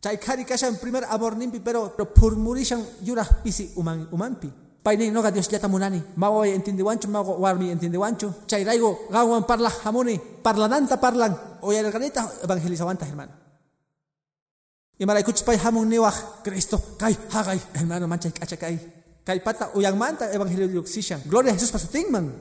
[0.00, 4.50] Chay kari kashan primer amor nimpi pero, pero purmurishan yurah pisi uman, umanpi.
[4.82, 6.02] Paine noga Dios yata munani.
[6.16, 8.46] Mawa entendiwancho, mawa warmi entendiwancho.
[8.46, 10.18] Chairaigo gawan parla hamuni.
[10.42, 11.36] Parlananta parlan.
[11.60, 13.45] Oyarganita evangelizawanta hermano.
[14.98, 16.96] Y maraykuch pay hamun niwaj Cristo.
[16.96, 18.78] Kay hagay hermano mancha kacha kay.
[19.24, 21.20] Kay pata uyang manta evangelio diosishan.
[21.28, 22.32] Gloria a Jesús pasutingman.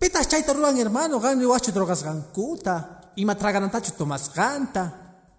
[0.00, 3.12] Pita chaita ruang hermano gan niwacho drogas gan kuta.
[3.16, 4.92] Ima traganantacho tomas ganta.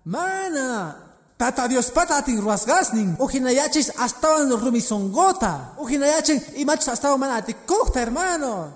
[0.06, 0.96] Mana.
[1.40, 3.16] Tata Dios pata ating ruas gasning.
[3.18, 5.80] Ujinayachis astawan rumisongota.
[5.80, 8.76] Ujinayachin imachis astawan mana atik kukta hermano.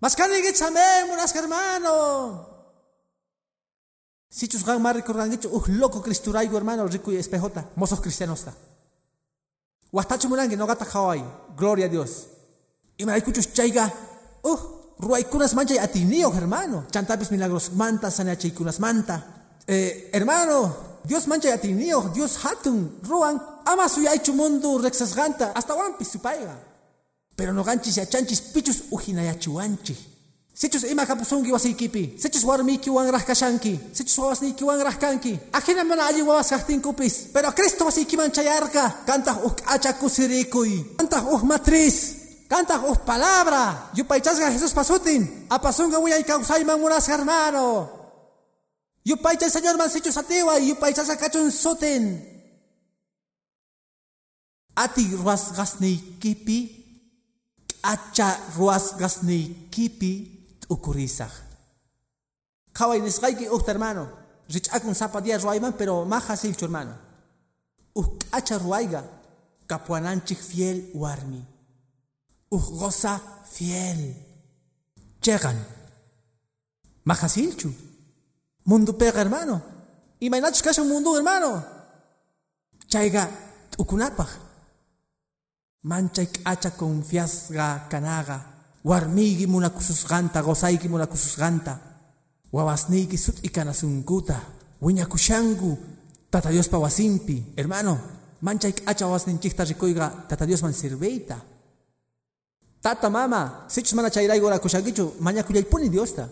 [0.00, 0.56] Mas kanigit
[4.30, 4.38] hermano.
[4.38, 7.68] Sichus gan mar ricordangicho uh loco cristuraigo hermano rico y espejota.
[7.76, 8.54] Mozos cristianos ta.
[9.92, 11.24] Huastacho murangi no gata hawai.
[11.56, 12.26] Gloria a Dios.
[12.96, 13.92] Y me escuchos chaiga.
[14.42, 14.58] Uh
[14.98, 16.86] ruaikunas mancha atinio hermano.
[16.90, 19.26] Chantapis milagros manta saneachaikunas manta.
[19.66, 26.58] Eh, hermano, Dios mancha yatinio, Dios hatun, ruan, ama suyaichu mundo rexasganta, hasta wampi supaiga.
[27.36, 30.09] Pero no ganchis ya chanchis pichus ujinayachuanchi.
[30.60, 35.38] Sichus ima kapusungi wasikipi, sichus warmiki wan rahkashanki, sichus wawasniki wan rahkanki.
[35.52, 41.42] Ajena mana allí wawas kupis, pero Cristo wasiki manchayarka, canta uh acha kusirikui, canta uh
[41.44, 43.90] matriz, canta uh palabra.
[43.96, 47.88] Yupaichasga Jesús pasutin, apasunga wiyay kausayman muras hermano.
[49.02, 52.20] Yupaycha Señor mansicho satiwa, yupaycha sakachun soten.
[54.76, 56.84] Ati ruas gasnei kipi,
[57.82, 60.39] acha ruas gasnei kipi
[60.70, 61.30] ukurisaj.
[62.72, 64.08] Kawai nisgaiki uht hermano,
[64.48, 66.94] rich akun zapadia ruayman, pero maja silcho hermano.
[67.94, 69.02] Uk acha ruaiga,
[69.66, 71.44] kapuananchik fiel warmi.
[72.50, 74.14] Uk goza fiel.
[75.20, 75.58] Chegan.
[77.04, 77.70] Maja silchu.
[78.64, 79.62] Mundo pega, hermano.
[80.20, 81.64] Y mainach kasha mundo, hermano.
[82.88, 83.28] Chaiga
[83.78, 84.28] ukunapaj.
[85.82, 88.59] Manchaik acha confiasga kanaga.
[88.84, 91.78] Warmigi munakususganta, gozaiki munakususganta.
[92.52, 94.40] Wawasniki sut ikanasunkuta.
[94.82, 95.78] Wiñakushangu.
[96.30, 97.52] Tata Dios pawasimpi.
[97.56, 97.98] Hermano,
[98.40, 100.10] manchaik acha wasninchikta rikoiga.
[100.28, 101.36] Tata Dios man sirveita.
[102.82, 106.28] Tata mama, sichus mana chairaigo la kushagichu, maña kuyaypuni Diosta.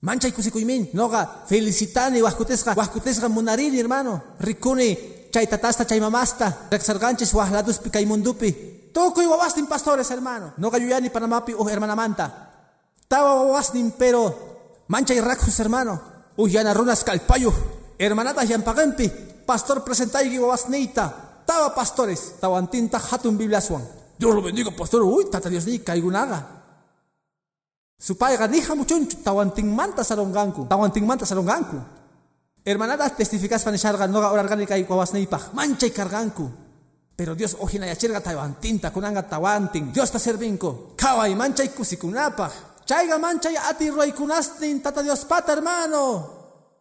[0.00, 4.22] Manchay kusikuimin, noga, felicitani, wahkutesga, wahkutesga munarini, hermano.
[4.38, 4.96] Rikuni,
[5.32, 6.68] chay tatasta, chay mamasta,
[8.06, 8.77] mundupi.
[8.98, 10.54] Tokoy wawastin pastores, hermano.
[10.58, 12.50] Noga yuyani panamapi, uh, hermana manta.
[13.06, 14.34] Tawa wawastin, pero,
[14.88, 16.00] manchay rakhus, hermano.
[16.36, 17.54] Uyana runas kalpayo,
[17.96, 19.06] hermanata yampagempi,
[19.46, 21.44] pastor presentaygi wawasnita.
[21.46, 23.86] Tawa pastores, tawantinta hatun bibliaswan.
[24.18, 25.02] Dios lo bendiga, pastor.
[25.02, 26.58] Uy, tata Dios ni kaigunaga.
[27.96, 30.66] Supaya ganija muchunchu tawanting manta salonganku.
[30.66, 31.78] Tawanting manta salonganku.
[32.64, 35.54] Hermanada testificas panisharga noga orarganica y kuawasneipaj.
[35.54, 36.67] Mancha y carganku.
[37.18, 39.90] Pero Dios ojina yachirga tawantinta kunanga tawanting.
[39.90, 40.94] Dios ta servinko.
[40.94, 42.86] Kawa y mancha y kusikunapaj.
[42.86, 46.30] Chaiga mancha y ati kunastin tata Dios pata hermano.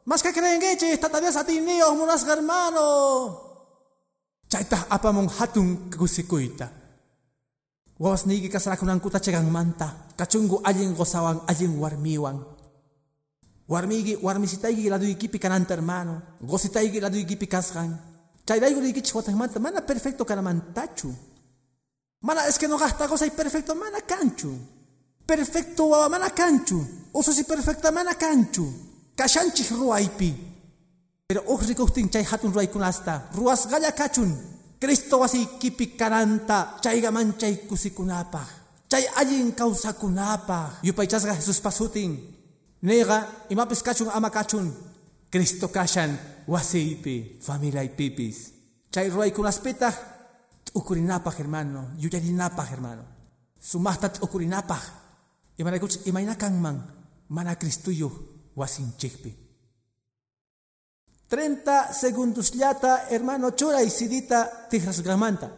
[0.06, 3.42] Más que creen que tata Dios ati niyo munas hermano.
[4.48, 6.70] Chaita apamong hatun kusikuita.
[7.98, 10.14] Was nigi kasarakunan kuta cegang manta.
[10.16, 12.46] Kacunggu ajing gosawan ajing warmiwan.
[13.68, 16.22] Warmigi warmisitaigi ladu ikipi kananta hermano.
[16.46, 18.17] Gositaigi ladu ikipi kasgan.
[18.56, 19.60] Ikichi manta.
[19.60, 21.14] Mana perfecto kanamantachu.
[22.22, 24.58] Mana es que no gasta cosa y perfecto mana canchu.
[25.26, 26.86] Perfecto wawa mana canchu.
[27.14, 28.66] Uso si perfecta mana canchu.
[29.16, 30.36] Kashanchi ruaipi.
[31.28, 33.30] Pero oh rikuhtin chay hatun ruai kunasta.
[33.36, 34.36] Ruas gaya kachun.
[34.80, 38.48] Kristo wasi kipi kananta, chayga manchay kusikunapa.
[38.90, 40.80] Chay ayin kausakunapa.
[40.84, 42.18] Yupaychasga Jesus pasutin.
[42.82, 44.72] Nega, imapis kachun ama kachun.
[45.30, 48.54] Kristo kashan wasipi, familia y pipis.
[48.92, 49.94] Chay ruay kunaspita,
[50.74, 53.04] ukurinapa hermano, yuyarinapa hermano.
[53.60, 54.80] Sumahtat ukurinapa.
[55.58, 56.84] Imanaykuch imaynakan man,
[57.30, 58.12] mana Kristuyo
[58.56, 59.48] wasin chikpi.
[61.30, 65.52] 30 segundos llata, hermano chura y sidita tijas gramanta.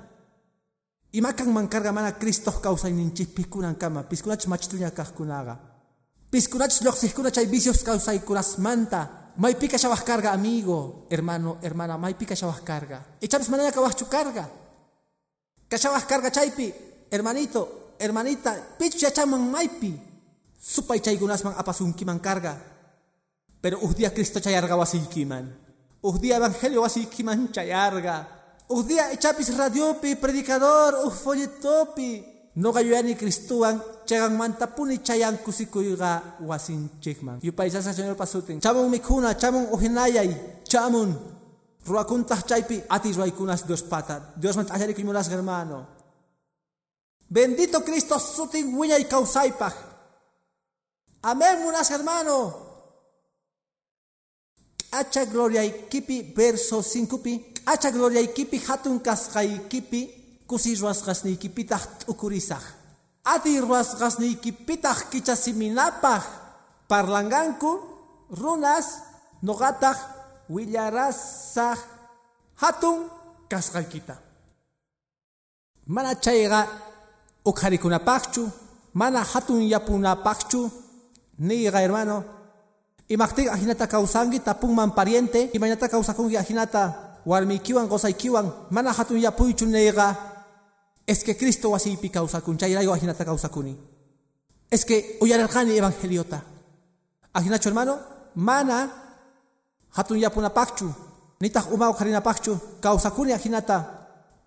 [1.11, 5.59] Y makan mancarga mana Cristo causa ninchis piskunan kama, piskunach machtuña kaskunaga.
[6.29, 9.28] Piskunach loxiskunach hay vicios causa y kuras manta.
[9.39, 13.15] May pica shabas carga, amigo, hermano, hermana, may pica shabas carga.
[13.21, 13.79] Echamos manera que
[14.09, 14.49] carga.
[15.69, 16.73] Kashabas carga chaypi,
[17.09, 19.95] hermanito, hermanita, pichu ya chaman maypi.
[20.59, 22.59] Supay chaygunas man apasunkiman carga.
[23.61, 25.55] Pero un día Cristo chayarga wasilkiman.
[26.01, 28.27] Un día evangelio wasilkiman chayarga.
[28.67, 32.51] Un día echapis radiopi, predicador, un folletopi.
[32.55, 35.37] No gayuani Cristuan, chagan mantapuni chayan
[36.41, 37.37] wasin chikman.
[37.43, 38.59] Yu paisasa señor pasutin.
[38.59, 41.13] Chamun mikuna, chamun uhinayay, chamun.
[41.85, 44.33] Ruakuntah chaypi, ati ruaikunas Dios pata.
[44.35, 44.65] Dios man
[45.29, 45.87] hermano.
[47.29, 49.71] Bendito Cristo sutin y causaipa.
[51.21, 52.67] Amén, unas hermano.
[54.91, 57.53] Acha gloria y kipi verso 5 pi.
[57.65, 62.78] Acha gloria y kipi hatun kaskai kipi kusi ruasgasni kipitah ukurisah.
[63.25, 66.23] Ati ruasgasni kipitah kichasiminapah.
[66.89, 67.79] Parlanganku
[68.33, 69.05] runas
[69.45, 69.95] nogatah
[70.49, 71.77] willarasah
[72.57, 73.05] hatun
[73.45, 74.17] kaskai kita.
[75.85, 76.65] Mana chayga
[77.45, 78.45] ukarikunapakchu,
[78.93, 80.69] mana hatun yapunapakchu,
[81.39, 82.25] niga hermano,
[83.09, 86.93] imaqtiqa ahinata kawsanki tapunman pariente imaynata kawsakunki ahinata
[87.25, 90.28] warmiykiwan qosaykiwan mana hatun yapuychu neyqa
[91.09, 93.75] es que Cristo wasiypi kawsakun chayrayku ahinata kawsakuni
[94.69, 96.43] es que uyararqani evangeliota.
[97.33, 97.97] Ahinachu hermano
[98.35, 98.77] mana
[99.97, 100.87] hatun yapunapaqchu
[101.41, 103.77] nitaq umaw qarinapaqchu kawsakuni ahinata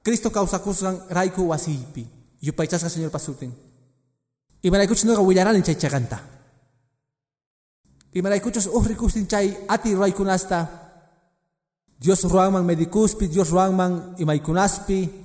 [0.04, 2.06] Cristo kawsakusqan rayku wasiypi
[2.40, 3.52] yupaychasqa señor pasutin.
[4.62, 6.18] Imaraykuchu nuqa willarani chay chaqanta
[8.14, 10.78] Imaraykuchus uhrikusin chay ati raykunasta
[11.98, 15.21] Dios ruangman medicuspi, Dios ruangman imaykunaspi,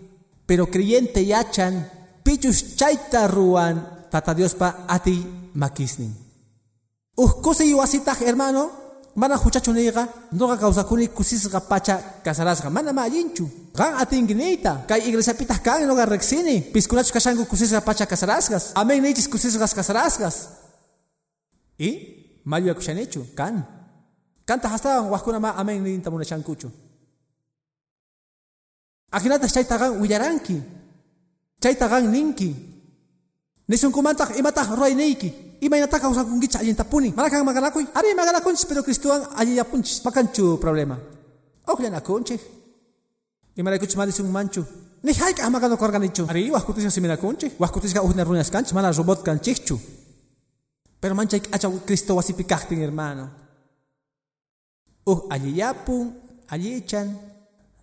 [0.48, 1.86] pero creyente yachan,
[2.24, 5.20] pichus chaita ruan, tata Dios pa ati
[5.54, 6.16] makisnin.
[7.18, 8.72] Uhkusi iwasitaj hermano,
[9.16, 13.50] mana huchachu niga, noga kausakuni kusisga pacha kasarasga, mana malinchu.
[13.76, 19.28] Gan atinginita, kay iglesia pitah kan noga rexini, piskunachus kashangu kusisga pacha kasarasgas, amen nichis
[19.28, 20.48] kusisgas kasarasgas.
[21.78, 22.42] ¿Y?
[22.46, 23.68] Mayo hecho, kan.
[24.46, 26.24] Kanta hasta wakuna ma amen ni tamuna
[29.12, 30.58] akhirnya cai tagang wijaranki
[31.60, 32.52] cai tagang ninki
[33.68, 38.14] nesun kumantah imatah roy neiki ima inata kau sangkung gicha tapuni puni malakang magalakui ari
[38.14, 40.98] magalakunchis oh, kan, pero kristuan ayaya punchis pakanchu problema
[41.66, 42.42] oklan akunchis
[43.58, 44.64] imaraykuchis madisun manchu
[45.04, 46.26] Nihayka amakano korganichu.
[46.30, 47.52] Ari wahkutisha siminakunchi.
[47.60, 48.74] Wahkutisha uhna runas kanchi.
[48.74, 49.80] Mana robot kanchichu.
[51.00, 53.30] Pero manchay achau Cristo wasipikahtin hermano.
[55.06, 57.37] Uh, oh, aji chan.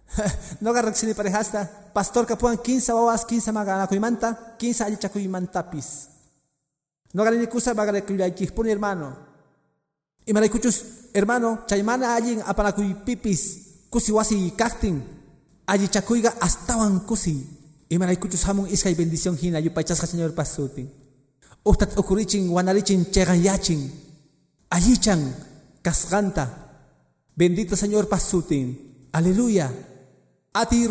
[0.61, 1.91] no garraxini parejasta.
[1.93, 6.09] Pastor kapuan 15 wawas 15 magana kuimanta, 15 allí chakuimantapis.
[7.13, 9.17] No garini kusa bagare kuyaikipun hermano.
[10.27, 15.03] Y malaikuchus hermano, chaymana allí apanakuy pipis, kusi wasi kahtin.
[15.67, 17.47] Allí chakuiga astawan kusi.
[17.89, 20.91] Y malaikuchus hamun iskay bendición hina yupachasca señor pasutin.
[21.65, 23.07] Ustat ukurichin wanarichin
[23.43, 23.93] yachin.
[24.71, 25.35] Ayichan
[25.83, 26.65] kasganta.
[27.37, 29.09] Bendito Señor pasutin.
[29.13, 29.71] Aleluya.
[30.55, 30.87] Ati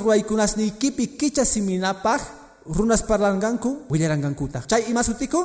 [0.57, 2.21] ni kipi kicha siminapaj
[2.65, 4.67] runas parlanganku willarangankuta.
[4.67, 5.39] Chay imasutiko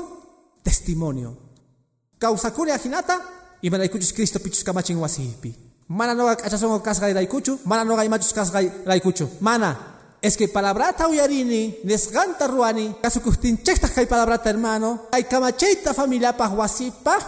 [0.63, 1.37] testimonio.
[2.19, 3.21] Kausakuri ajinata
[3.63, 5.55] y malaikuchus Cristo pichus kamachin wasipi.
[5.89, 9.29] Mana noga kachasongo kasgay raikuchu, mana noga imachus kasgay raikuchu.
[9.41, 9.77] Mana
[10.21, 16.49] es que palabrata uyarini, nesganta ruani, kasukuhtin chekta kay palabrata hermano, ay kamacheita familia pa
[16.49, 17.19] huasipa,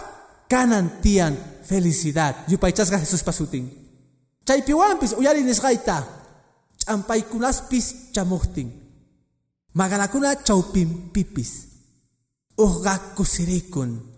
[0.49, 2.35] kanan tian felicidad.
[2.47, 3.71] Yupaychasga Jesús pasutin.
[4.45, 6.20] Chaypiwampis uyari nesgaita,
[6.85, 8.69] champaykunaspis chamuhtin.
[9.73, 11.67] Maganakuna chaupin pipis.
[12.57, 14.11] Ujgakusirikun.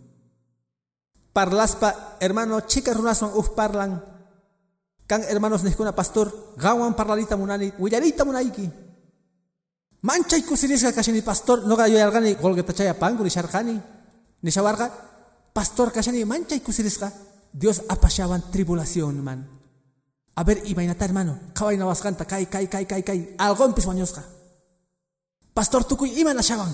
[1.34, 4.01] Parlaspa, hermano, chica runason uf parlan,
[5.07, 8.70] Kan hermanos neskuna pastor, gawan parlalita munani, willarita munaiki.
[10.01, 13.82] Manchay kusirisga kashani pastor, no ga yoyargani golgeta chaya pangu ni sharjani.
[14.41, 14.91] Ni shawarga,
[15.53, 17.11] pastor kashani manchay kusirisga.
[17.51, 19.47] Dios apashaban tribulación, man.
[20.36, 24.24] A ver, imainata hermano, kawai na waskanta, kai, kai, kai, kai, kai, algon pismañosga.
[25.54, 26.74] Pastor tukuy iman ashaban.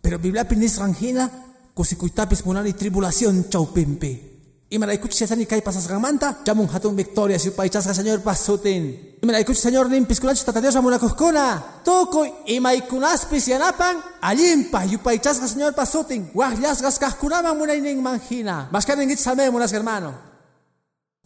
[0.00, 1.30] Pero Biblia pinis rangina,
[1.74, 4.36] kusikuitapis munani tribulación chaupimpi.
[4.70, 9.14] Imaraykuch sasani kay pasasqanmanta chamun hatun victoria supaychasqa señor pasutin.
[9.22, 11.84] Imaraykuch señor nimpis kunachus tata Dios amunakuqkuna.
[11.84, 16.30] Tukuy imaykunaspis yanapan allimpa yupaychasqa señor pasutin.
[16.34, 18.68] Wajllasqas kaqkunaman munaynin manhina.
[18.72, 20.14] Mashkaringich samemunas hermano.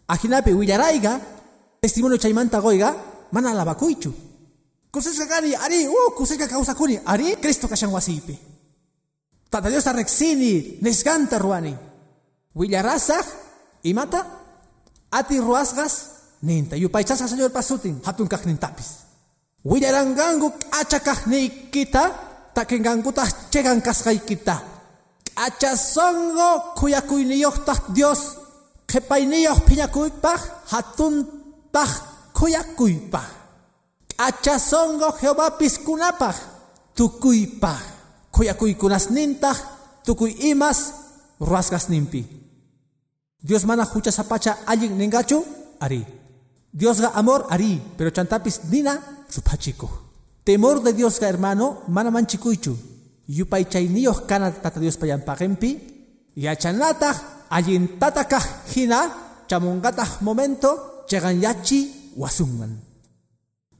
[0.08, 1.39] Ajinapi willarayga
[1.80, 2.94] testimonio chaymanta goiga
[3.32, 4.12] mana lavakuychu.
[4.92, 8.38] Kusisqa kani ari uh kusisqa kawsakuni ari Cristo kashan wasipi.
[9.50, 11.74] Tata Dios arrexini nesganta ruani.
[12.54, 13.26] Willarasaj,
[13.82, 14.26] imata,
[15.10, 15.94] ati ruasgas,
[16.42, 16.76] ninta.
[16.76, 18.88] Yupaychasga señor pasutin, hatun kaknintapis.
[19.64, 22.02] Willarangangu achakajnikita,
[22.54, 24.60] takenganguta chegan kasgaykita.
[25.36, 28.36] Achasongo kuyakuyniyojtaj Dios,
[28.86, 31.39] qepayniyoj piñakuypaj, hatun
[31.72, 31.90] taj
[32.32, 33.28] kuyakuypaj.
[34.18, 36.36] Achasongo Jehová piskunapaj,
[36.94, 37.82] tukuypaj.
[38.30, 39.56] Kuyakuykunasnintaj,
[40.04, 40.92] tukuy imas,
[41.40, 42.26] ruasgas nimpi.
[43.42, 45.44] Dios mana hucha sapacha alguien nengacho,
[45.80, 46.06] ari.
[46.72, 49.90] Dios ga amor, ari, pero chantapis nina, supachiko.
[50.44, 52.76] Temor de Dios ga hermano, mana manchikuichu.
[53.30, 55.70] yupay chayniyuq kana tata Dios payanpaqinpi
[56.36, 57.16] yachanataq
[57.50, 58.32] allintataq
[58.74, 58.98] hina
[59.46, 61.80] chamunqataq momento chegan yachi
[62.16, 62.72] wasunman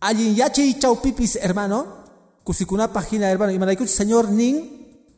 [0.01, 1.87] allin yachi chawpipis hermano.
[2.45, 3.53] Kusikunapaq hina hermano.
[3.53, 4.57] Imanaykuchus señor nin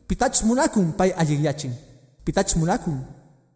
[0.09, 1.73] pitach munakun pay allin yachin
[2.25, 2.99] pitach munakun.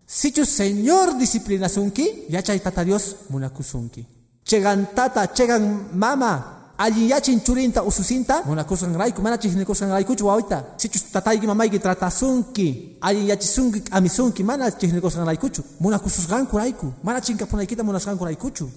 [0.06, 4.06] Sichus señor disciplinasunki yachay tata Dios munakusunki.
[4.44, 11.10] Chegan tata chegan mama allin yachin churinta ususinta munakusan raiku mana chihnikusan raikuchu wawita sichus
[11.12, 12.98] tatayki mamayki tratasunki.
[13.00, 15.62] Allin yachisunki amisunki mana chihnikusan raikuchu.
[15.80, 18.70] Munakususqanku raiku mana chinkapunaykita munasqanku raikuchu.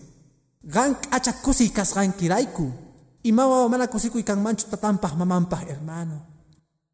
[0.73, 2.71] Qan k'acha kusiy kasqanki raiku.
[3.23, 6.21] Imawa mana kusikuy kanmanchu tatampaq mamanpaq hermano.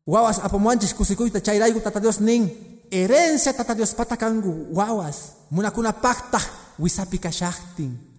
[0.08, 2.49] Wawas apamuanchis kusikuyta chay rayku tata Dios nin.
[2.91, 6.45] Herencia tata Dios pata kanku wawas munakunapaqtaq
[6.80, 8.14] wisapi kashaqtin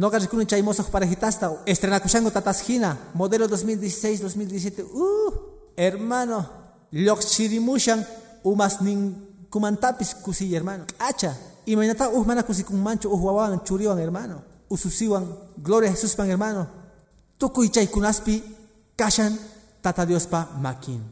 [0.00, 5.32] no rikuni chay mosoq parejitasta estrenakushanku tatasjina modelo 2016-2017 uh
[5.76, 6.40] hermano
[6.92, 8.00] lloqchirimushan
[8.44, 9.00] umas nin
[9.50, 10.84] kumantapis kusiy hermano.
[10.98, 11.34] K'acha
[11.66, 14.40] imaynata uh mana kusikunmanchu uh wawan churiwan hermano.
[14.70, 15.26] Ususiwan
[15.62, 16.66] gloria Jesús pan hermano.
[17.38, 18.42] Tukuy chaykunaspi
[18.96, 19.36] kashan
[19.82, 21.04] tata Diospa makin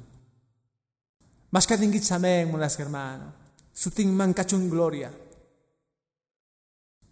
[1.52, 3.32] mashkatingich amen monas hermano.
[3.74, 5.10] Sutin man kachun gloria.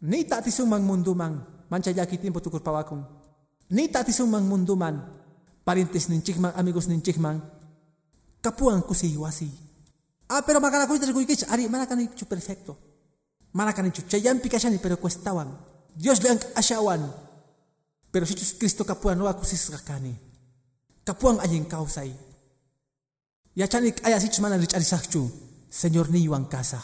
[0.01, 3.05] Ni tatisun man munduman mancha yaki tiempo tukur pawakun.
[3.71, 5.03] Ni tati sumang munduman,
[5.65, 7.43] parientes ninchikman, amigos ninchikman,
[8.41, 9.51] kapuan kusiwasi.
[10.29, 12.79] Ah, pero makana kuita kich, ari manakani chu perfecto.
[13.55, 15.49] Manakani chu chayan pikashani pero cuestawan.
[15.95, 17.13] Dios le ashawan.
[18.11, 20.15] Pero si Cristo kapuan no akusis rakani.
[21.05, 22.13] Kapuan ayin kausay.
[23.57, 25.31] Yachanik aya si mana rich arisakchu.
[25.71, 26.83] Señor ni yuang kasah.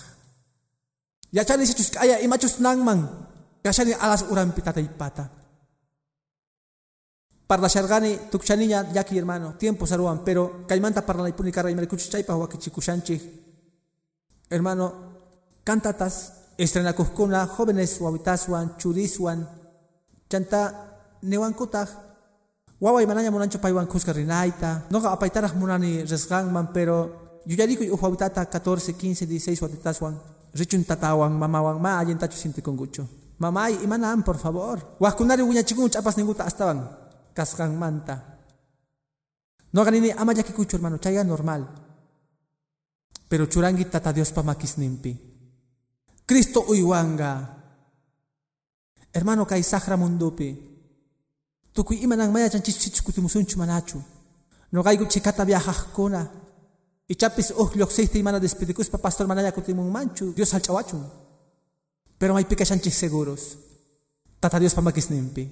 [1.33, 2.59] Yachani si aya imachus
[3.63, 5.31] Kashani alas uran pitata ipata.
[7.47, 11.35] Parla shargani tukchaniña yaki hermano, tiempo saruan, pero kaimanta parla y
[11.97, 13.21] chaypa huakichikushanchi.
[14.51, 14.93] Hermano,
[15.63, 19.47] cantatas, estrena kuskuna, jóvenes wawitaswan, churiswan,
[20.29, 20.75] chanta
[21.23, 21.89] newankutaj,
[22.81, 29.27] wawa imananya munancho paiwan kuska rinaita, noga apaitaraj munani resgangman, pero yuyariku uhawitata 14, 15,
[29.27, 30.19] 16 watitaswan,
[30.55, 33.22] richun tatawan, mamawan, ma ayentachu sinti kongucho.
[33.43, 34.79] Mamay, imanam, por favor.
[35.01, 36.87] Wakunari wiñachikun chapas ninguta astawan.
[37.35, 38.39] Kaskan manta.
[39.73, 41.67] No ganini ama yakikuchu hermano, chaya normal.
[43.29, 44.43] Pero churangi tata Dios pa
[44.77, 45.19] nimpi.
[46.25, 47.59] Cristo uywanga.
[49.13, 50.71] Hermano kay sahra mundupi.
[51.75, 53.99] Tukui imanang maya chanchis chichkutimusunchu manachu.
[54.71, 56.31] No gaygu chikata viajajkuna.
[57.09, 60.33] Ichapis uh lyoksihti imana despidikus pa pastor manaya kutimun manchu.
[60.33, 61.22] Dios halchawachun.
[62.23, 63.59] Pero may pikasyanchik seguros.
[64.39, 65.43] Tata Dios pamakisnimpi.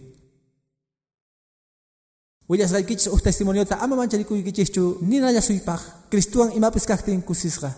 [2.46, 6.06] Willas gay kich uh testimonio ta ama mancha dikuy kichichu ni naya suipaj.
[6.08, 7.74] Cristuan imapis kaktin kusisga.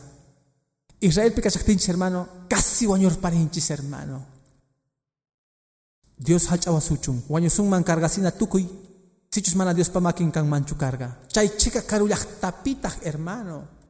[1.01, 4.26] Israel pikasaktin hermano, casi wañor parinchis hermano.
[6.18, 8.68] Dios hachawa suchun, waño sun man cargasina tukuy.
[9.30, 11.16] Sichus mana Dios pamakin kang manchu carga.
[11.28, 13.82] Chay chica karulak tapitah hermano.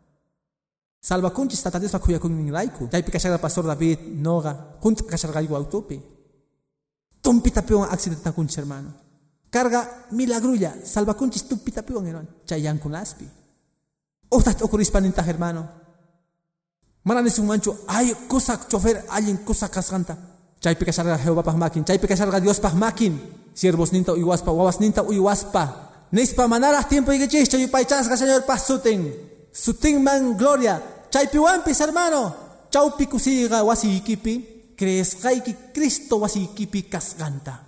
[1.02, 2.86] Salva kunchis tata Dios kuya kun raiku.
[2.86, 4.78] Dai pikashara pastor David noga.
[4.80, 6.00] Kunt kashara gaigo autopi.
[7.20, 8.94] Tumpita pion accidente kunchis hermano.
[9.50, 10.72] Carga milagrulla.
[10.84, 12.28] Salva kunchis tumpita pion hermano.
[12.46, 13.26] Chayan kunaspi.
[14.30, 15.68] Ohtat okuris paninta hermano.
[17.02, 20.16] Mana un mancho ay kusak chofer alguien kusak kasganta.
[20.60, 21.84] Chay pikashara Jehová pahmakin.
[21.84, 23.18] Chay pikashara Dios pahmakin.
[23.54, 25.90] Siervos ninta uyuaspa, wawas ninta uyuaspa.
[26.12, 29.31] Nispa manara tiempo y que chiste y paichasga señor pasuten.
[29.52, 30.80] Sutin man gloria.
[31.10, 32.34] Chaypiwanpis hermano,
[32.70, 34.34] chawpi kusiga wasiykipi,
[34.76, 37.60] creesqayki Cristo wasiykipi kasqanta.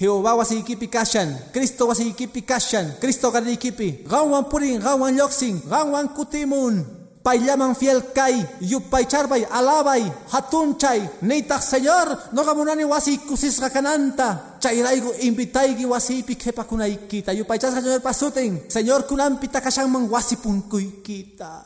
[0.00, 7.03] Jehová wasiykipi kashan, Cristo wasiykipi kashan, Cristo gariykipi, qanwan purin, qanwan lluqsin, qanwan kutimun.
[7.24, 14.60] Payllaman fiel kay, yupay charbay, alabay, hatunchay, neytaq Señor, noqamunani wasi kusisqa kananta.
[14.60, 21.64] Chayraygu invitayki wasipi qhipakunaykita, yupay chasqa Señor pasutin, Señor kunampi takashanman wasi punkuykita.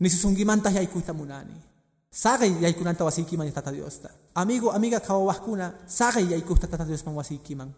[0.00, 1.52] Nisusungimanta yaykuita munani.
[2.08, 4.08] Sagay yaykunanta wasiykiman tata Diosta.
[4.34, 7.68] Amigo, amiga kawawajkuna, sagay yaykuta tata Diosman wasiykiman.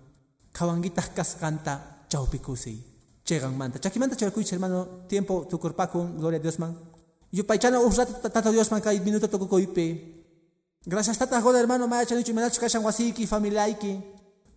[0.52, 2.78] Kawangitah kasqanta chawpikusiy.
[3.24, 3.78] Chegan manta.
[3.78, 6.89] Chakimanta chawkuych hermano, tiempo tukurpakun, gloria a Diosman.
[7.32, 9.86] Yupaychana un rato tata Diosman kay minuto tukukoype.
[10.84, 14.00] Gracias tata joda hermano, maya chanichu menachu kashan wasiki, familiayki,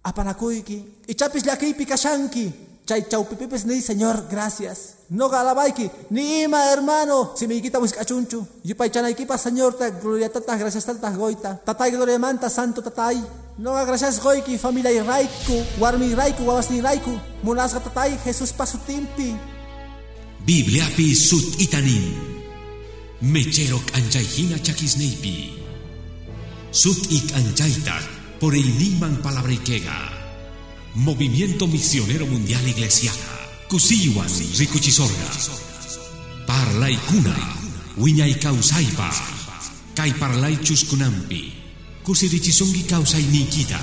[0.03, 1.05] apanakuyki.
[1.07, 2.53] Ichapis llakipi kashanki.
[2.85, 5.07] Chay chaupipipis ni Señor, gracias.
[5.09, 8.45] No galabaiki, ni ima hermano, si me quita wiskachunchu.
[8.63, 11.61] Yupay chanaykipa Señor, ta gloria tata, gracias tata goita.
[11.63, 13.23] Tatay gloria manta, santo tatay.
[13.57, 17.11] No gracias goiki, familia y raiku, warmi raiku, wawas ni raiku.
[17.43, 19.37] Munasga tatay, Jesús pasutimpi.
[20.45, 22.32] Bibliapi sut itanin.
[23.23, 25.49] Mecherok anchayhina chakisneipi.
[26.71, 27.99] Sut ik anchaita
[28.39, 29.95] por el niman palabrikega.
[30.93, 33.31] Movimiento Misionero Mundial Iglesiaja.
[33.67, 35.29] Kusiwan Rikuchisorga.
[36.45, 37.35] Parlay kuna.
[37.97, 39.09] Wiñay kausaipa.
[39.95, 41.53] Kay parlay chuskunampi.
[42.03, 43.79] Kusirichisungi kausay nikita.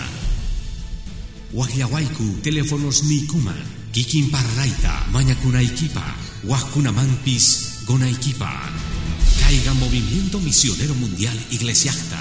[1.54, 3.54] Wahyawaiku teléfonos nikuma.
[3.92, 6.04] Kikin parraita mañakunaikipa.
[6.44, 8.52] Wahkunamampis gonaikipa.
[9.40, 12.18] Caiga Movimiento Misionero Mundial Iglesiasta.